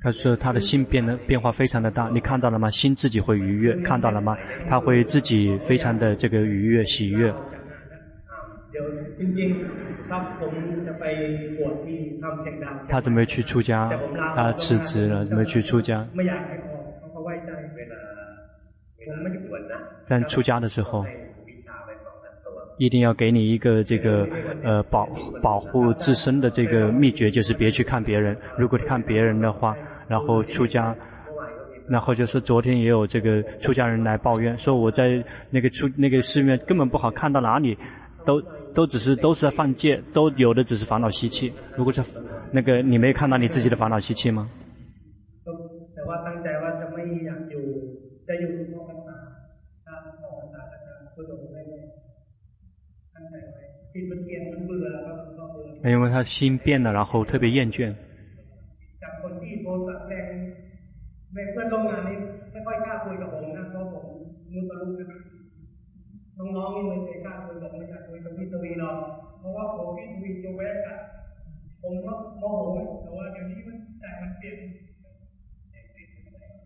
[0.02, 2.68] 他说他的心变得变化非常的大，你看到了吗？
[2.70, 4.36] 心自己会愉悦，看到了吗？
[4.66, 7.32] 他会自己非常的这个愉悦喜悦。
[12.88, 13.90] 他准备去出家，
[14.34, 16.04] 他辞职了，准备去出家。
[20.08, 21.06] 但出家的时候，
[22.76, 24.28] 一定要给你一个这个
[24.64, 25.08] 呃保
[25.40, 28.36] 保护自身的这个秘诀，就是别去看别人。
[28.58, 29.76] 如果你看别人的话，
[30.12, 30.94] 然后出家，
[31.88, 37.78] 然后就是昨天也有这个出家人来抱怨，说我在那个出那个寺院根本不好看到哪里，
[38.26, 38.38] 都
[38.74, 41.50] 都只是都是在犯戒，都有的只是烦恼习气。
[41.74, 42.02] 如果是
[42.52, 44.46] 那个你没有看到你自己的烦恼习气吗？
[55.84, 57.92] 因为他心变了，然后特别厌倦。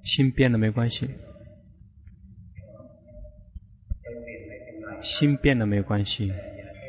[0.03, 1.09] 心变了没关系，
[5.03, 6.33] 心变了没关系，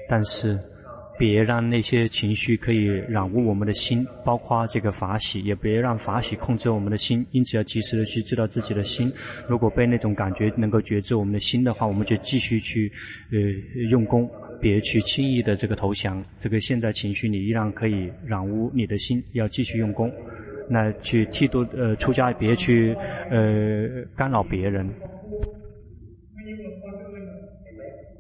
[0.08, 0.77] 但是。
[1.18, 7.26] 别让那些情绪可以染污我们的心，包括这个法喜，也别让法喜控制我们的心。
[7.32, 9.12] 因此要及时的去知道自己的心。
[9.50, 12.92] 如果被那种感觉能够觉知我们的心的话，我们就继续去
[13.32, 13.40] 呃
[13.90, 14.30] 用功，
[14.62, 16.24] 别去轻易的这个投降。
[16.40, 20.12] 这个现在情绪你依然可以染污你的心，要继续用功。
[20.70, 22.94] 那去剃度呃出家，别去
[23.32, 24.88] 呃干扰别人。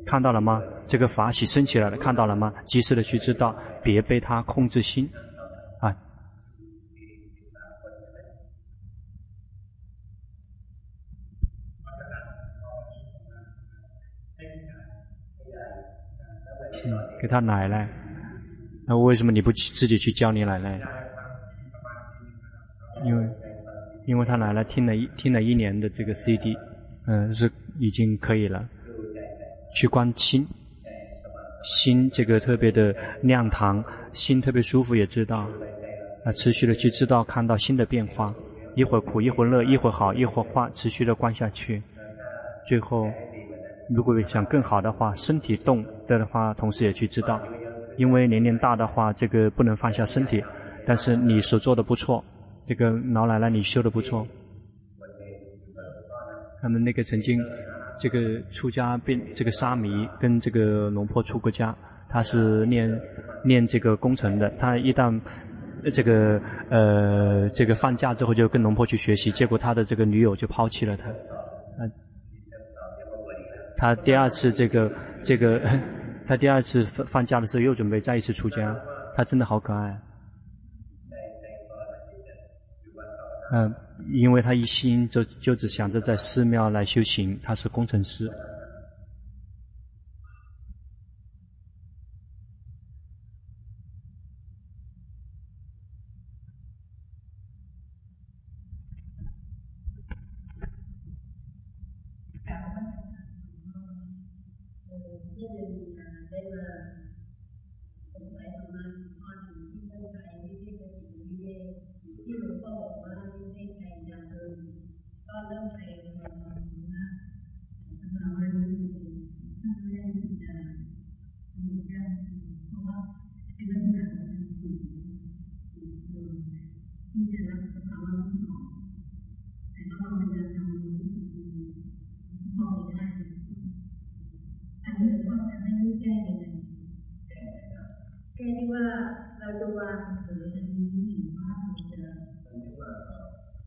[0.05, 0.63] 看到了吗？
[0.87, 2.53] 这个法喜升起来了，看到了吗？
[2.65, 5.09] 及时的去知道，别被他控制心，
[5.79, 5.95] 啊。
[16.85, 17.89] 嗯给他奶奶。
[18.85, 20.79] 那为什么你不去自己去教你奶奶？
[23.03, 23.29] 因为，
[24.05, 26.55] 因为他奶奶听了一听了一年的这个 CD，
[27.05, 28.65] 嗯，是已经可以了。
[29.75, 30.47] 去观心，
[31.63, 35.47] 心这个特别的亮堂，心特别舒服，也知道。
[36.23, 38.33] 啊，持续的去知道，看到新的变化，
[38.75, 41.81] 一会儿苦，一会儿乐，一会儿好，一会儿坏，持续的观下去。
[42.67, 43.09] 最后，
[43.89, 47.41] 如果想更好的话，身体动的话，同时也去知道。
[47.95, 50.43] 因为年龄大的话，这个不能放下身体，
[50.85, 52.23] 但是你所做的不错，
[52.65, 54.27] 这个老奶奶你修的不错。
[56.61, 57.39] 他们那个曾经，
[57.99, 61.75] 这个出家变这个沙弥跟这个龙婆出过家，
[62.09, 62.89] 他是念
[63.43, 65.19] 念这个工程的，他一旦。
[65.93, 71.09] 这个呃，这个放假之后就跟龙婆去学习，结果他的这个女友就抛弃了他。
[73.77, 74.91] 他第二次这个
[75.23, 75.61] 这个，
[76.27, 78.75] 他第二次放放假的时候又准备再一次出家。
[79.15, 79.97] 他真的好可爱。
[83.53, 83.73] 嗯、
[84.11, 88.31] 因为他一心就就只想着在寺庙来修行，他是工程师。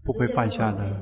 [0.03, 0.97] 不会放下的，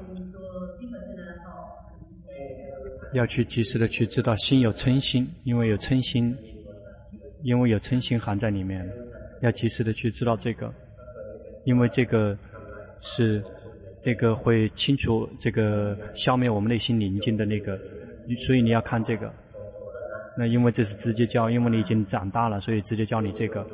[3.14, 6.36] 要去及时的去知道心有嗔心，因为有嗔心，
[7.42, 8.88] 因为有嗔心含在里面，
[9.42, 10.72] 要及时的去知道这个，
[11.64, 12.36] 因为这个
[13.00, 13.42] 是
[14.02, 17.78] 这个会清除这个消灭我们内心宁静的那个，
[18.46, 19.32] 所以你要看这个。
[20.36, 23.66] 那因为这是直接教，因为你已经长大了，所以直接教你这个。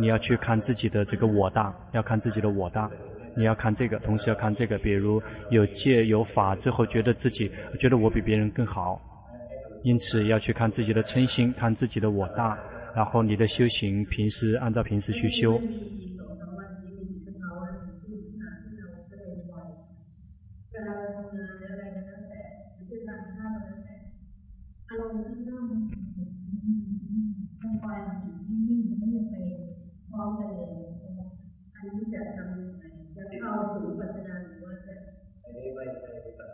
[0.00, 2.90] 你要去看自己的这个我大，要看自己的我大。
[3.36, 4.78] 你要看这个，同时要看这个。
[4.78, 5.20] 比如
[5.50, 9.00] 有戒有法之后，觉得自己觉得我比别人更好，
[9.82, 12.58] 因此要去看自己的嗔心，看自己的我大。
[12.98, 15.56] 然后你的修行，平时按照平时去修。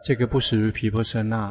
[0.05, 1.51] 这个不属于毗婆舍那，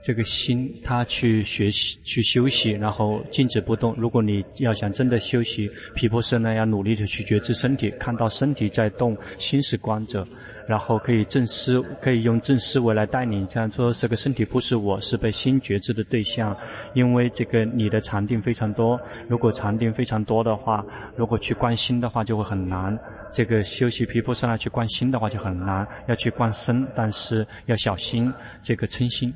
[0.00, 3.94] 这个心他去学习去休息，然后静止不动。
[3.98, 10.26] 如果你要想真的休息毗婆舍那，要努力的去觉知身体，看到身体在动，心是观者，
[10.68, 16.56] 然后可以正思，可以用正思维来带领，这样说这个身体不是我，是被心觉知的对象。
[16.94, 18.98] 因为这个你的禅定非常多，
[19.28, 20.84] 如果禅定非常多的话，
[21.16, 22.96] 如果去观心的话就会很难。
[23.30, 29.34] 这个休息毗婆舍那去观心的话就很难，要去观身，但是要小心这个称心，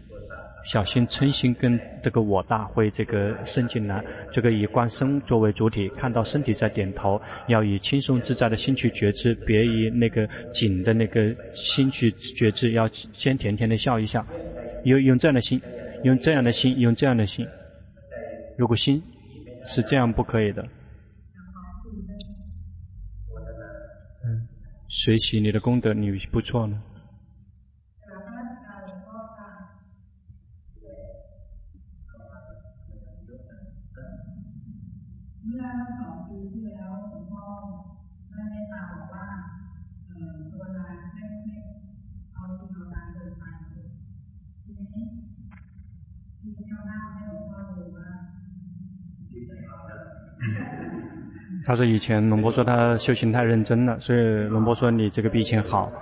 [0.65, 4.05] 小心嗔心跟这个我大会这个渗进来。
[4.31, 12.73] 这个以观身作为主体，看到身体在点头，要以轻松自在的心去觉知，别以那个紧的那个心去觉知。
[12.73, 14.25] 要先甜甜的笑一笑，
[14.85, 15.61] 用用这样的心，
[16.05, 17.47] 用这样的心，用这样的心。
[18.57, 19.03] 如果心
[19.67, 20.65] 是这样，不可以的。
[24.89, 26.81] 学习你的功德，你不错呢。
[51.65, 54.19] 他说：“以前龙波说他修行太认真了，所以
[54.49, 55.93] 龙波说你这个比以前好。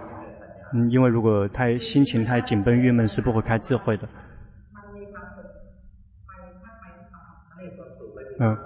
[0.73, 4.09] 嗯，因为如果太心情太紧绷郁闷，是不会开智慧的。
[8.39, 8.57] 嗯，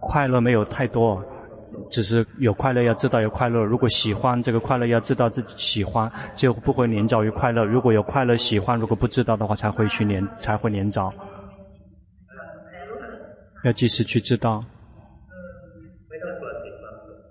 [0.00, 1.22] 快乐没有太多，
[1.90, 3.62] 只是有快乐要知道有快乐。
[3.62, 7.64] 如果喜欢这个快乐，要知道自己喜欢，就不会黏着于快乐。
[7.64, 11.12] 如果有快乐喜欢，如果不知道的话，才会去黏，才会黏着。
[13.62, 14.64] 要及时去知道。”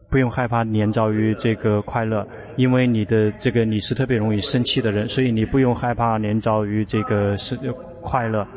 [0.09, 7.55] 不用害怕黏着于这个快乐，因为你的这个你是特别容易生气的人，所以你不用害怕黏着于这个是
[8.01, 8.47] 快乐。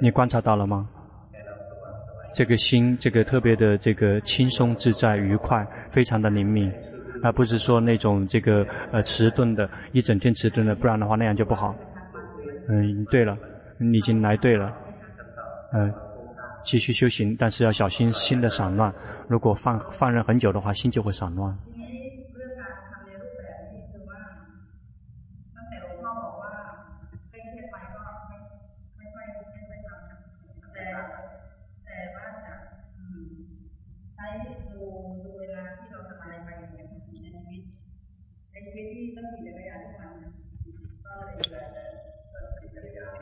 [0.00, 0.88] 你观察到了吗？
[2.34, 6.72] 这个心，这个特别的这个轻松自在、愉快，非常的灵敏，
[7.22, 11.74] 而不是说那种这个呃迟钝的，一整天迟钝的，不然的话那样就不好。
[12.68, 13.36] 嗯，对了，
[13.78, 14.72] 你已经来对了。
[15.72, 15.92] 嗯，
[16.64, 18.92] 继续修行，但是要小心心的散乱。
[19.28, 21.56] 如果放放任很久的话，心就会散乱。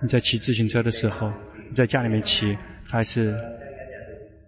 [0.00, 1.30] 你在骑自行车的时候，
[1.68, 3.36] 你在家里面骑，还是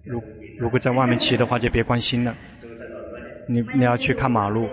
[0.03, 0.23] 如
[0.59, 2.35] 如果在外面骑的话，就别关心了。
[3.47, 4.69] 你你要去看马路。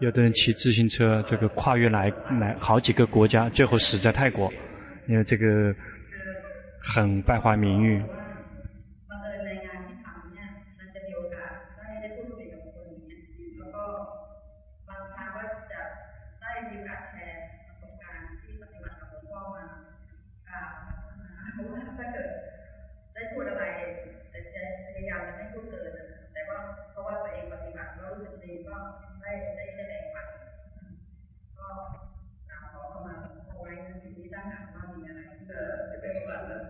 [0.00, 4.52] 有的人骑自行车，这个跨越来来好几个国家，最后死在泰国，
[5.06, 5.74] 因为这个
[6.80, 8.02] 很败坏名誉。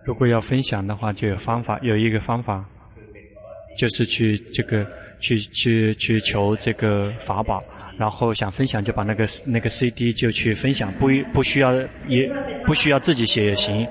[0.09, 2.65] 如果要分享的话，就有方法，有一个方法，
[3.77, 4.83] 就是去这个
[5.19, 7.63] 去去去求这个法宝，
[7.95, 11.75] 然后想分享就把那个那个 CD 就去分享，不不需要
[12.07, 12.27] 也
[12.65, 13.87] 不需要自己写也行。